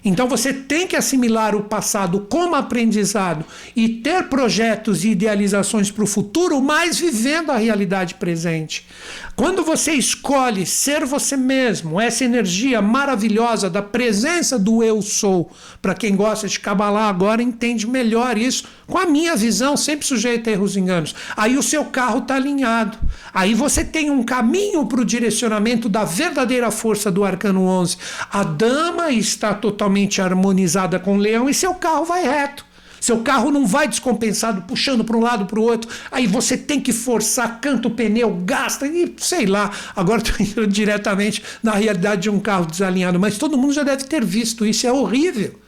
Então 0.03 0.27
você 0.27 0.51
tem 0.51 0.87
que 0.87 0.95
assimilar 0.95 1.55
o 1.55 1.63
passado 1.63 2.25
como 2.27 2.55
aprendizado 2.55 3.45
e 3.75 3.87
ter 3.87 4.23
projetos 4.23 5.05
e 5.05 5.09
idealizações 5.09 5.91
para 5.91 6.03
o 6.03 6.07
futuro, 6.07 6.59
mas 6.59 6.97
vivendo 6.97 7.51
a 7.51 7.57
realidade 7.57 8.15
presente. 8.15 8.87
Quando 9.35 9.63
você 9.63 9.93
escolhe 9.93 10.65
ser 10.65 11.05
você 11.05 11.37
mesmo, 11.37 12.01
essa 12.01 12.25
energia 12.25 12.81
maravilhosa 12.81 13.69
da 13.69 13.81
presença 13.81 14.57
do 14.57 14.83
eu 14.83 15.01
sou, 15.01 15.51
para 15.81 15.93
quem 15.93 16.15
gosta 16.15 16.47
de 16.47 16.59
cabalar 16.59 17.07
agora 17.07 17.43
entende 17.43 17.87
melhor 17.87 18.37
isso, 18.37 18.65
com 18.87 18.97
a 18.97 19.05
minha 19.05 19.35
visão, 19.35 19.77
sempre 19.77 20.05
sujeita 20.05 20.49
a 20.49 20.53
erros 20.53 20.75
e 20.75 20.79
enganos. 20.79 21.15
Aí 21.37 21.57
o 21.57 21.63
seu 21.63 21.85
carro 21.85 22.19
está 22.19 22.35
alinhado. 22.35 22.97
Aí 23.33 23.53
você 23.53 23.85
tem 23.85 24.09
um 24.09 24.23
caminho 24.23 24.85
para 24.85 24.99
o 24.99 25.05
direcionamento 25.05 25.87
da 25.87 26.03
verdadeira 26.03 26.69
força 26.71 27.09
do 27.09 27.23
arcano 27.23 27.65
11. 27.65 27.97
A 28.31 28.43
dama 28.43 29.11
está 29.11 29.53
totalmente 29.53 29.90
harmonizada 30.21 30.99
com 30.99 31.17
o 31.17 31.19
leão 31.19 31.49
e 31.49 31.53
seu 31.53 31.73
carro 31.73 32.05
vai 32.05 32.23
reto. 32.23 32.65
Seu 33.01 33.21
carro 33.21 33.49
não 33.49 33.65
vai 33.65 33.87
descompensado, 33.87 34.61
puxando 34.61 35.03
para 35.03 35.17
um 35.17 35.21
lado 35.21 35.47
para 35.47 35.59
o 35.59 35.63
outro. 35.63 35.89
Aí 36.11 36.27
você 36.27 36.55
tem 36.55 36.79
que 36.79 36.93
forçar, 36.93 37.59
canta 37.59 37.87
o 37.87 37.91
pneu, 37.91 38.41
gasta 38.45 38.85
e 38.85 39.11
sei 39.17 39.47
lá. 39.47 39.71
Agora 39.95 40.21
estou 40.21 40.45
indo 40.45 40.65
diretamente 40.69 41.41
na 41.63 41.71
realidade 41.71 42.21
de 42.21 42.29
um 42.29 42.39
carro 42.39 42.67
desalinhado, 42.67 43.19
mas 43.19 43.39
todo 43.39 43.57
mundo 43.57 43.73
já 43.73 43.81
deve 43.81 44.03
ter 44.03 44.23
visto 44.23 44.67
isso. 44.67 44.85
É 44.85 44.93
horrível. 44.93 45.59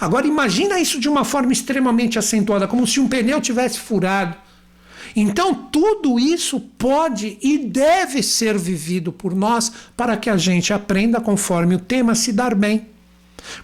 Agora 0.00 0.28
imagina 0.28 0.78
isso 0.78 1.00
de 1.00 1.08
uma 1.08 1.24
forma 1.24 1.52
extremamente 1.52 2.20
acentuada, 2.20 2.68
como 2.68 2.86
se 2.86 3.00
um 3.00 3.08
pneu 3.08 3.40
tivesse 3.40 3.80
furado. 3.80 4.36
Então, 5.14 5.54
tudo 5.54 6.20
isso 6.20 6.60
pode 6.60 7.36
e 7.42 7.58
deve 7.58 8.22
ser 8.22 8.56
vivido 8.56 9.10
por 9.10 9.34
nós 9.34 9.72
para 9.96 10.16
que 10.16 10.30
a 10.30 10.36
gente 10.36 10.72
aprenda, 10.72 11.20
conforme 11.20 11.74
o 11.74 11.80
tema, 11.80 12.14
se 12.14 12.32
dar 12.32 12.54
bem, 12.54 12.86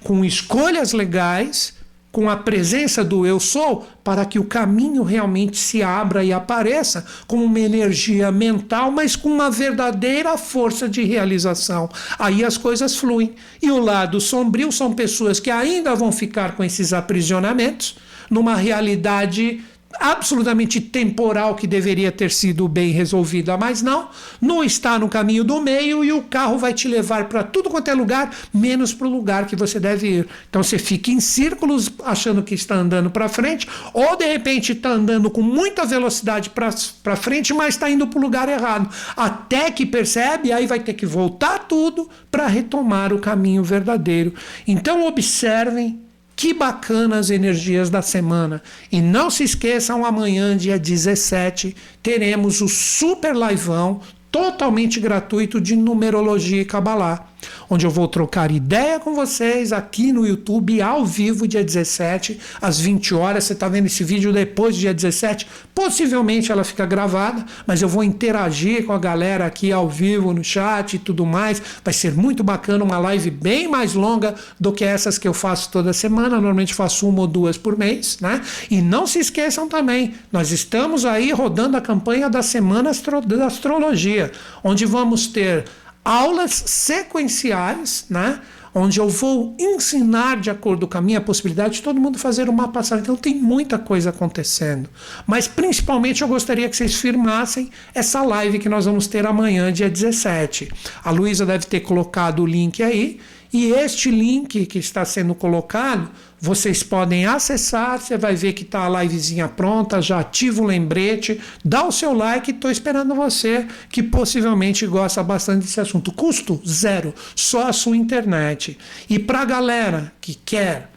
com 0.02 0.24
escolhas 0.24 0.92
legais 0.92 1.74
com 2.12 2.28
a 2.28 2.36
presença 2.36 3.02
do 3.02 3.26
eu 3.26 3.40
sou, 3.40 3.88
para 4.04 4.26
que 4.26 4.38
o 4.38 4.44
caminho 4.44 5.02
realmente 5.02 5.56
se 5.56 5.82
abra 5.82 6.22
e 6.22 6.30
apareça 6.30 7.06
como 7.26 7.42
uma 7.44 7.58
energia 7.58 8.30
mental, 8.30 8.90
mas 8.90 9.16
com 9.16 9.30
uma 9.30 9.50
verdadeira 9.50 10.36
força 10.36 10.86
de 10.86 11.02
realização. 11.02 11.88
Aí 12.18 12.44
as 12.44 12.58
coisas 12.58 12.94
fluem. 12.94 13.34
E 13.62 13.70
o 13.70 13.78
lado 13.78 14.20
sombrio 14.20 14.70
são 14.70 14.92
pessoas 14.92 15.40
que 15.40 15.50
ainda 15.50 15.94
vão 15.94 16.12
ficar 16.12 16.54
com 16.54 16.62
esses 16.62 16.92
aprisionamentos 16.92 17.96
numa 18.30 18.56
realidade 18.56 19.62
absolutamente 20.00 20.80
temporal 20.80 21.54
que 21.54 21.66
deveria 21.66 22.10
ter 22.10 22.30
sido 22.30 22.68
bem 22.68 22.92
resolvida, 22.92 23.56
mas 23.56 23.82
não, 23.82 24.08
não 24.40 24.64
está 24.64 24.98
no 24.98 25.08
caminho 25.08 25.44
do 25.44 25.60
meio 25.60 26.04
e 26.04 26.12
o 26.12 26.22
carro 26.22 26.58
vai 26.58 26.72
te 26.72 26.88
levar 26.88 27.28
para 27.28 27.42
tudo 27.42 27.70
quanto 27.70 27.88
é 27.88 27.94
lugar, 27.94 28.34
menos 28.52 28.92
para 28.92 29.06
o 29.06 29.10
lugar 29.10 29.46
que 29.46 29.56
você 29.56 29.78
deve 29.78 30.08
ir. 30.08 30.28
Então 30.48 30.62
você 30.62 30.78
fica 30.78 31.10
em 31.10 31.20
círculos 31.20 31.90
achando 32.04 32.42
que 32.42 32.54
está 32.54 32.74
andando 32.74 33.10
para 33.10 33.28
frente, 33.28 33.68
ou 33.92 34.16
de 34.16 34.26
repente 34.26 34.72
está 34.72 34.90
andando 34.90 35.30
com 35.30 35.42
muita 35.42 35.84
velocidade 35.84 36.50
para 36.50 37.16
frente, 37.16 37.52
mas 37.52 37.74
está 37.74 37.90
indo 37.90 38.06
para 38.06 38.18
o 38.18 38.22
lugar 38.22 38.48
errado. 38.48 38.88
Até 39.16 39.70
que 39.70 39.86
percebe, 39.86 40.52
aí 40.52 40.66
vai 40.66 40.80
ter 40.80 40.94
que 40.94 41.06
voltar 41.06 41.60
tudo 41.60 42.08
para 42.30 42.46
retomar 42.46 43.12
o 43.12 43.18
caminho 43.18 43.62
verdadeiro. 43.62 44.34
Então 44.66 45.06
observem 45.06 46.00
que 46.34 46.54
bacana 46.54 47.18
as 47.18 47.30
energias 47.30 47.90
da 47.90 48.02
semana. 48.02 48.62
E 48.90 49.00
não 49.00 49.30
se 49.30 49.44
esqueçam, 49.44 50.04
amanhã, 50.04 50.56
dia 50.56 50.78
17, 50.78 51.76
teremos 52.02 52.60
o 52.60 52.68
super 52.68 53.34
liveão 53.34 54.00
totalmente 54.30 54.98
gratuito 54.98 55.60
de 55.60 55.76
numerologia 55.76 56.62
e 56.62 56.64
cabalá 56.64 57.31
onde 57.68 57.86
eu 57.86 57.90
vou 57.90 58.08
trocar 58.08 58.50
ideia 58.50 58.98
com 58.98 59.14
vocês 59.14 59.72
aqui 59.72 60.12
no 60.12 60.26
YouTube, 60.26 60.80
ao 60.80 61.04
vivo, 61.04 61.46
dia 61.46 61.64
17, 61.64 62.38
às 62.60 62.80
20 62.80 63.14
horas. 63.14 63.44
Você 63.44 63.52
está 63.52 63.68
vendo 63.68 63.86
esse 63.86 64.04
vídeo 64.04 64.32
depois 64.32 64.74
do 64.74 64.80
dia 64.80 64.94
17? 64.94 65.46
Possivelmente 65.74 66.52
ela 66.52 66.64
fica 66.64 66.84
gravada, 66.86 67.44
mas 67.66 67.82
eu 67.82 67.88
vou 67.88 68.04
interagir 68.04 68.84
com 68.84 68.92
a 68.92 68.98
galera 68.98 69.46
aqui 69.46 69.72
ao 69.72 69.88
vivo, 69.88 70.32
no 70.32 70.44
chat 70.44 70.94
e 70.94 70.98
tudo 70.98 71.24
mais. 71.24 71.62
Vai 71.84 71.94
ser 71.94 72.12
muito 72.12 72.44
bacana, 72.44 72.84
uma 72.84 72.98
live 72.98 73.30
bem 73.30 73.68
mais 73.68 73.94
longa 73.94 74.34
do 74.58 74.72
que 74.72 74.84
essas 74.84 75.18
que 75.18 75.26
eu 75.26 75.34
faço 75.34 75.70
toda 75.70 75.92
semana. 75.92 76.30
Normalmente 76.30 76.74
faço 76.74 77.08
uma 77.08 77.20
ou 77.20 77.26
duas 77.26 77.56
por 77.56 77.76
mês, 77.76 78.18
né? 78.20 78.40
E 78.70 78.80
não 78.80 79.06
se 79.06 79.18
esqueçam 79.18 79.68
também, 79.68 80.14
nós 80.30 80.50
estamos 80.50 81.04
aí 81.04 81.32
rodando 81.32 81.76
a 81.76 81.80
campanha 81.80 82.28
da 82.28 82.42
Semana 82.42 82.92
da 83.26 83.46
Astrologia, 83.46 84.30
onde 84.62 84.84
vamos 84.84 85.26
ter 85.26 85.64
aulas 86.04 86.52
sequenciais, 86.66 88.06
né? 88.08 88.40
onde 88.74 88.98
eu 88.98 89.08
vou 89.08 89.54
ensinar 89.58 90.40
de 90.40 90.50
acordo 90.50 90.88
com 90.88 90.96
a 90.96 91.00
minha 91.02 91.20
possibilidade 91.20 91.74
de 91.74 91.82
todo 91.82 92.00
mundo 92.00 92.18
fazer 92.18 92.48
uma 92.48 92.68
passagem. 92.68 93.02
Então 93.02 93.16
tem 93.16 93.34
muita 93.34 93.78
coisa 93.78 94.10
acontecendo. 94.10 94.88
Mas 95.26 95.46
principalmente 95.46 96.22
eu 96.22 96.28
gostaria 96.28 96.68
que 96.68 96.76
vocês 96.76 96.94
firmassem 96.94 97.70
essa 97.94 98.22
live 98.22 98.58
que 98.58 98.68
nós 98.68 98.86
vamos 98.86 99.06
ter 99.06 99.26
amanhã, 99.26 99.70
dia 99.72 99.90
17. 99.90 100.72
A 101.04 101.10
Luísa 101.10 101.44
deve 101.44 101.66
ter 101.66 101.80
colocado 101.80 102.42
o 102.42 102.46
link 102.46 102.82
aí. 102.82 103.20
E 103.52 103.70
este 103.70 104.10
link 104.10 104.64
que 104.64 104.78
está 104.78 105.04
sendo 105.04 105.34
colocado, 105.34 106.10
vocês 106.40 106.82
podem 106.82 107.26
acessar, 107.26 108.00
você 108.00 108.16
vai 108.16 108.34
ver 108.34 108.54
que 108.54 108.62
está 108.62 108.86
a 108.86 109.02
livezinha 109.02 109.46
pronta, 109.46 110.00
já 110.00 110.20
ativa 110.20 110.62
o 110.62 110.64
lembrete, 110.64 111.38
dá 111.62 111.84
o 111.86 111.92
seu 111.92 112.14
like, 112.14 112.50
estou 112.50 112.70
esperando 112.70 113.14
você 113.14 113.66
que 113.90 114.02
possivelmente 114.02 114.86
gosta 114.86 115.22
bastante 115.22 115.64
desse 115.64 115.80
assunto. 115.80 116.10
Custo 116.12 116.62
zero, 116.66 117.14
só 117.36 117.68
a 117.68 117.72
sua 117.74 117.96
internet. 117.96 118.78
E 119.08 119.18
para 119.18 119.42
a 119.42 119.44
galera 119.44 120.12
que 120.18 120.34
quer 120.34 120.90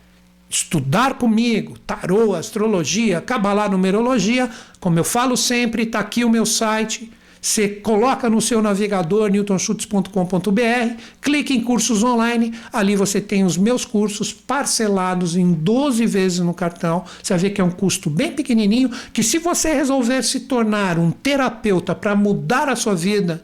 estudar 0.50 1.15
comigo, 1.15 1.78
tarô, 1.80 2.34
astrologia, 2.34 3.20
cabalá, 3.20 3.68
numerologia, 3.68 4.50
como 4.80 4.98
eu 4.98 5.04
falo 5.04 5.36
sempre, 5.36 5.84
está 5.84 6.00
aqui 6.00 6.24
o 6.24 6.30
meu 6.30 6.46
site 6.46 7.12
você 7.45 7.67
coloca 7.67 8.27
no 8.27 8.41
seu 8.41 8.60
navegador 8.60 9.29
newtonschutz.com.br, 9.29 11.01
clique 11.21 11.53
em 11.53 11.62
cursos 11.62 12.03
online, 12.03 12.51
ali 12.73 12.95
você 12.95 13.21
tem 13.21 13.43
os 13.43 13.55
meus 13.55 13.86
cursos 13.86 14.34
parcelados 14.34 15.36
em 15.36 15.53
12 15.53 16.08
vezes 16.08 16.39
no 16.39 16.55
cartão. 16.55 17.05
Você 17.21 17.34
vai 17.34 17.39
ver 17.43 17.49
que 17.51 17.62
é 17.62 17.63
um 17.63 17.69
custo 17.69 18.10
bem 18.10 18.31
pequenininho, 18.31 18.89
que 19.13 19.21
se 19.21 19.38
você 19.38 19.75
resolver 19.75 20.23
se 20.23 20.39
tornar 20.41 20.97
um 20.97 21.12
terapeuta 21.12 21.93
para 21.93 22.15
mudar 22.15 22.67
a 22.67 22.75
sua 22.75 22.95
vida, 22.95 23.43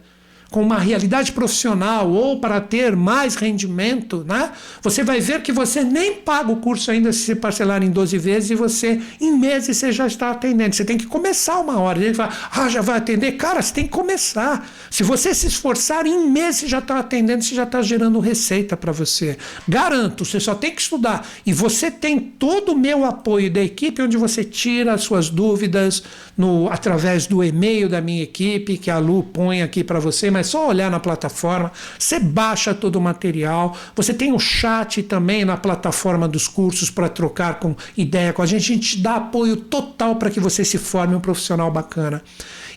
com 0.51 0.61
uma 0.61 0.77
realidade 0.77 1.31
profissional 1.31 2.11
ou 2.11 2.41
para 2.41 2.59
ter 2.59 2.93
mais 2.93 3.35
rendimento, 3.35 4.25
né? 4.27 4.51
Você 4.81 5.01
vai 5.01 5.21
ver 5.21 5.41
que 5.41 5.51
você 5.51 5.81
nem 5.81 6.15
paga 6.15 6.51
o 6.51 6.57
curso 6.57 6.91
ainda 6.91 7.13
se 7.13 7.33
parcelar 7.35 7.81
em 7.81 7.89
12 7.89 8.17
vezes 8.17 8.49
e 8.51 8.55
você, 8.55 9.01
em 9.19 9.31
meses, 9.39 9.77
você 9.77 9.93
já 9.93 10.05
está 10.05 10.29
atendendo. 10.29 10.75
Você 10.75 10.83
tem 10.83 10.97
que 10.97 11.07
começar 11.07 11.57
uma 11.57 11.79
hora. 11.79 12.03
Ele 12.03 12.13
fala, 12.13 12.33
ah, 12.51 12.67
já 12.67 12.81
vai 12.81 12.97
atender? 12.97 13.31
Cara, 13.33 13.61
você 13.61 13.73
tem 13.73 13.85
que 13.85 13.91
começar. 13.91 14.69
Se 14.89 15.03
você 15.03 15.33
se 15.33 15.47
esforçar, 15.47 16.05
em 16.05 16.29
meses 16.29 16.69
já 16.69 16.79
está 16.79 16.99
atendendo, 16.99 17.41
você 17.41 17.55
já 17.55 17.63
está 17.63 17.81
gerando 17.81 18.19
receita 18.19 18.75
para 18.75 18.91
você. 18.91 19.37
Garanto, 19.65 20.25
você 20.25 20.39
só 20.39 20.53
tem 20.53 20.75
que 20.75 20.81
estudar. 20.81 21.25
E 21.45 21.53
você 21.53 21.89
tem 21.89 22.19
todo 22.19 22.73
o 22.73 22.77
meu 22.77 23.05
apoio 23.05 23.49
da 23.49 23.61
equipe, 23.61 24.01
onde 24.01 24.17
você 24.17 24.43
tira 24.43 24.93
as 24.93 25.01
suas 25.03 25.29
dúvidas 25.29 26.03
no, 26.37 26.67
através 26.69 27.25
do 27.25 27.41
e-mail 27.41 27.87
da 27.87 28.01
minha 28.01 28.23
equipe, 28.23 28.77
que 28.77 28.91
a 28.91 28.97
Lu 28.97 29.23
põe 29.23 29.61
aqui 29.61 29.81
para 29.81 29.99
você, 29.99 30.29
mas 30.29 30.40
é 30.41 30.43
só 30.43 30.67
olhar 30.67 30.91
na 30.91 30.99
plataforma, 30.99 31.71
você 31.97 32.19
baixa 32.19 32.73
todo 32.73 32.97
o 32.97 33.01
material, 33.01 33.75
você 33.95 34.13
tem 34.13 34.33
o 34.33 34.39
chat 34.39 35.01
também 35.03 35.45
na 35.45 35.55
plataforma 35.55 36.27
dos 36.27 36.47
cursos 36.47 36.89
para 36.89 37.07
trocar 37.07 37.59
com 37.59 37.75
ideia 37.95 38.33
com 38.33 38.41
a 38.41 38.45
gente, 38.45 38.71
a 38.71 38.75
gente 38.75 38.97
dá 38.99 39.15
apoio 39.15 39.55
total 39.55 40.15
para 40.17 40.29
que 40.29 40.39
você 40.39 40.65
se 40.65 40.77
forme 40.77 41.15
um 41.15 41.19
profissional 41.19 41.71
bacana. 41.71 42.21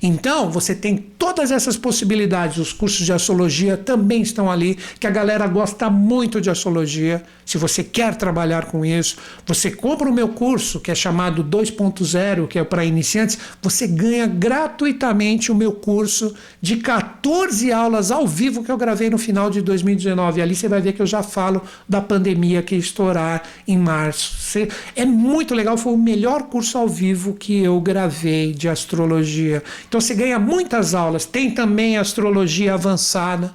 Então, 0.02 0.50
você 0.50 0.74
tem 0.74 0.96
todas 0.96 1.50
essas 1.50 1.76
possibilidades. 1.76 2.58
Os 2.58 2.72
cursos 2.72 3.04
de 3.04 3.12
astrologia 3.12 3.76
também 3.76 4.22
estão 4.22 4.50
ali, 4.50 4.78
que 4.98 5.06
a 5.06 5.10
galera 5.10 5.46
gosta 5.46 5.88
muito 5.90 6.40
de 6.40 6.50
astrologia. 6.50 7.22
Se 7.44 7.58
você 7.58 7.84
quer 7.84 8.14
trabalhar 8.16 8.66
com 8.66 8.84
isso, 8.84 9.16
você 9.46 9.70
compra 9.70 10.08
o 10.08 10.12
meu 10.12 10.28
curso, 10.28 10.80
que 10.80 10.90
é 10.90 10.94
chamado 10.94 11.44
2.0, 11.44 12.48
que 12.48 12.58
é 12.58 12.64
para 12.64 12.84
iniciantes, 12.84 13.38
você 13.62 13.86
ganha 13.86 14.26
gratuitamente 14.26 15.52
o 15.52 15.54
meu 15.54 15.72
curso 15.72 16.34
de 16.60 16.76
14 16.76 17.70
aulas 17.72 18.10
ao 18.10 18.26
vivo 18.26 18.64
que 18.64 18.70
eu 18.70 18.76
gravei 18.76 19.10
no 19.10 19.18
final 19.18 19.50
de 19.50 19.60
2019. 19.60 20.40
Ali 20.40 20.54
você 20.54 20.68
vai 20.68 20.80
ver 20.80 20.92
que 20.92 21.02
eu 21.02 21.06
já 21.06 21.22
falo 21.22 21.62
da 21.88 22.00
pandemia 22.00 22.62
que 22.62 22.74
estourar 22.74 23.42
em 23.66 23.78
março. 23.78 24.58
É 24.96 25.04
muito 25.04 25.54
legal, 25.54 25.76
foi 25.76 25.92
o 25.92 25.98
melhor 25.98 26.44
curso 26.44 26.78
ao 26.78 26.88
vivo 26.88 27.34
que 27.34 27.62
eu 27.62 27.80
gravei 27.80 28.52
de 28.52 28.68
astrologia. 28.68 29.62
Então 29.94 30.00
você 30.00 30.12
ganha 30.12 30.40
muitas 30.40 30.92
aulas. 30.92 31.24
Tem 31.24 31.52
também 31.52 31.96
astrologia 31.96 32.74
avançada, 32.74 33.54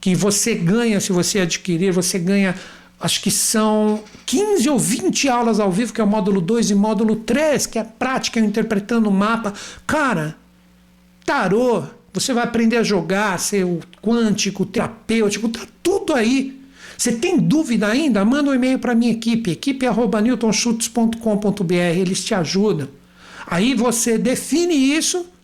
que 0.00 0.12
você 0.12 0.56
ganha 0.56 0.98
se 0.98 1.12
você 1.12 1.38
adquirir, 1.38 1.92
você 1.92 2.18
ganha 2.18 2.56
acho 2.98 3.22
que 3.22 3.30
são 3.30 4.02
15 4.26 4.68
ou 4.70 4.76
20 4.76 5.28
aulas 5.28 5.60
ao 5.60 5.70
vivo, 5.70 5.92
que 5.92 6.00
é 6.00 6.04
o 6.04 6.06
módulo 6.08 6.40
2 6.40 6.70
e 6.70 6.74
módulo 6.74 7.14
3, 7.14 7.66
que 7.66 7.78
é 7.78 7.84
prática 7.84 8.40
interpretando 8.40 9.08
o 9.08 9.12
mapa. 9.12 9.54
Cara, 9.86 10.36
tarô, 11.24 11.84
você 12.12 12.32
vai 12.32 12.42
aprender 12.42 12.78
a 12.78 12.82
jogar, 12.82 13.38
ser 13.38 13.64
o 13.64 13.78
quântico, 14.02 14.64
o 14.64 14.66
terapêutico, 14.66 15.48
tá 15.48 15.60
tudo 15.80 16.12
aí. 16.12 16.60
Você 16.96 17.12
tem 17.12 17.38
dúvida 17.38 17.86
ainda? 17.86 18.24
Manda 18.24 18.50
um 18.50 18.54
e-mail 18.54 18.80
para 18.80 18.96
minha 18.96 19.12
equipe, 19.12 19.52
equipe@newtonschutz.com.br, 19.52 21.72
eles 21.72 22.24
te 22.24 22.34
ajudam. 22.34 22.88
Aí 23.46 23.76
você 23.76 24.18
define 24.18 24.74
isso 24.74 25.37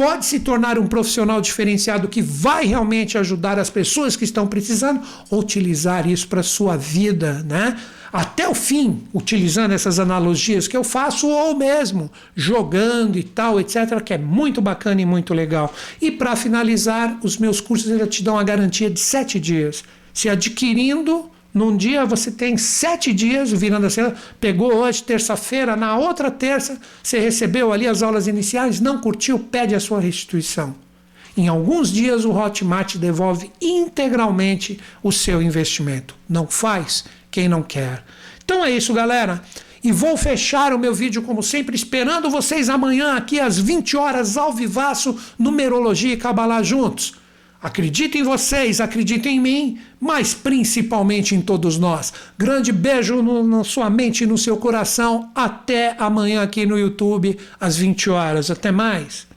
pode 0.00 0.24
se 0.24 0.40
tornar 0.40 0.78
um 0.78 0.86
profissional 0.86 1.42
diferenciado 1.42 2.08
que 2.08 2.22
vai 2.22 2.64
realmente 2.64 3.18
ajudar 3.18 3.58
as 3.58 3.68
pessoas 3.68 4.16
que 4.16 4.24
estão 4.24 4.46
precisando, 4.46 5.02
utilizar 5.30 6.08
isso 6.08 6.26
para 6.26 6.42
sua 6.42 6.74
vida, 6.74 7.44
né? 7.46 7.76
Até 8.10 8.48
o 8.48 8.54
fim, 8.54 9.02
utilizando 9.12 9.72
essas 9.72 9.98
analogias 9.98 10.66
que 10.66 10.74
eu 10.74 10.82
faço, 10.82 11.28
ou 11.28 11.54
mesmo 11.54 12.10
jogando 12.34 13.18
e 13.18 13.22
tal, 13.22 13.60
etc., 13.60 14.00
que 14.02 14.14
é 14.14 14.18
muito 14.18 14.62
bacana 14.62 15.02
e 15.02 15.04
muito 15.04 15.34
legal. 15.34 15.70
E 16.00 16.10
para 16.10 16.34
finalizar, 16.34 17.18
os 17.22 17.36
meus 17.36 17.60
cursos 17.60 17.90
eles 17.90 18.08
te 18.08 18.22
dão 18.22 18.38
a 18.38 18.42
garantia 18.42 18.88
de 18.88 19.00
sete 19.00 19.38
dias. 19.38 19.84
Se 20.14 20.30
adquirindo 20.30 21.30
num 21.52 21.76
dia 21.76 22.04
você 22.04 22.30
tem 22.30 22.56
sete 22.56 23.12
dias 23.12 23.50
virando 23.50 23.86
a 23.86 23.90
cena, 23.90 24.14
pegou 24.40 24.72
hoje, 24.74 25.02
terça-feira, 25.02 25.76
na 25.76 25.96
outra 25.96 26.30
terça 26.30 26.80
você 27.02 27.18
recebeu 27.18 27.72
ali 27.72 27.88
as 27.88 28.02
aulas 28.02 28.26
iniciais, 28.28 28.80
não 28.80 28.98
curtiu, 28.98 29.38
pede 29.38 29.74
a 29.74 29.80
sua 29.80 30.00
restituição. 30.00 30.74
Em 31.36 31.48
alguns 31.48 31.92
dias 31.92 32.24
o 32.24 32.32
Hotmart 32.32 32.96
devolve 32.96 33.50
integralmente 33.60 34.78
o 35.02 35.10
seu 35.10 35.42
investimento. 35.42 36.14
Não 36.28 36.46
faz 36.46 37.04
quem 37.30 37.48
não 37.48 37.62
quer. 37.62 38.04
Então 38.44 38.64
é 38.64 38.70
isso, 38.70 38.92
galera. 38.92 39.42
E 39.82 39.90
vou 39.90 40.16
fechar 40.16 40.74
o 40.74 40.78
meu 40.78 40.94
vídeo, 40.94 41.22
como 41.22 41.42
sempre, 41.42 41.74
esperando 41.74 42.28
vocês 42.28 42.68
amanhã 42.68 43.16
aqui 43.16 43.40
às 43.40 43.58
20 43.58 43.96
horas 43.96 44.36
ao 44.36 44.52
vivaço, 44.52 45.16
numerologia 45.38 46.12
e 46.12 46.18
cabalá 46.18 46.62
juntos. 46.62 47.14
Acredito 47.62 48.16
em 48.16 48.22
vocês, 48.22 48.80
acredito 48.80 49.28
em 49.28 49.38
mim, 49.38 49.78
mas 50.00 50.32
principalmente 50.32 51.34
em 51.34 51.42
todos 51.42 51.76
nós. 51.76 52.12
Grande 52.38 52.72
beijo 52.72 53.22
no, 53.22 53.46
na 53.46 53.64
sua 53.64 53.90
mente 53.90 54.24
e 54.24 54.26
no 54.26 54.38
seu 54.38 54.56
coração. 54.56 55.30
Até 55.34 55.94
amanhã 55.98 56.42
aqui 56.42 56.64
no 56.64 56.78
YouTube, 56.78 57.38
às 57.60 57.76
20 57.76 58.08
horas. 58.08 58.50
Até 58.50 58.70
mais. 58.70 59.29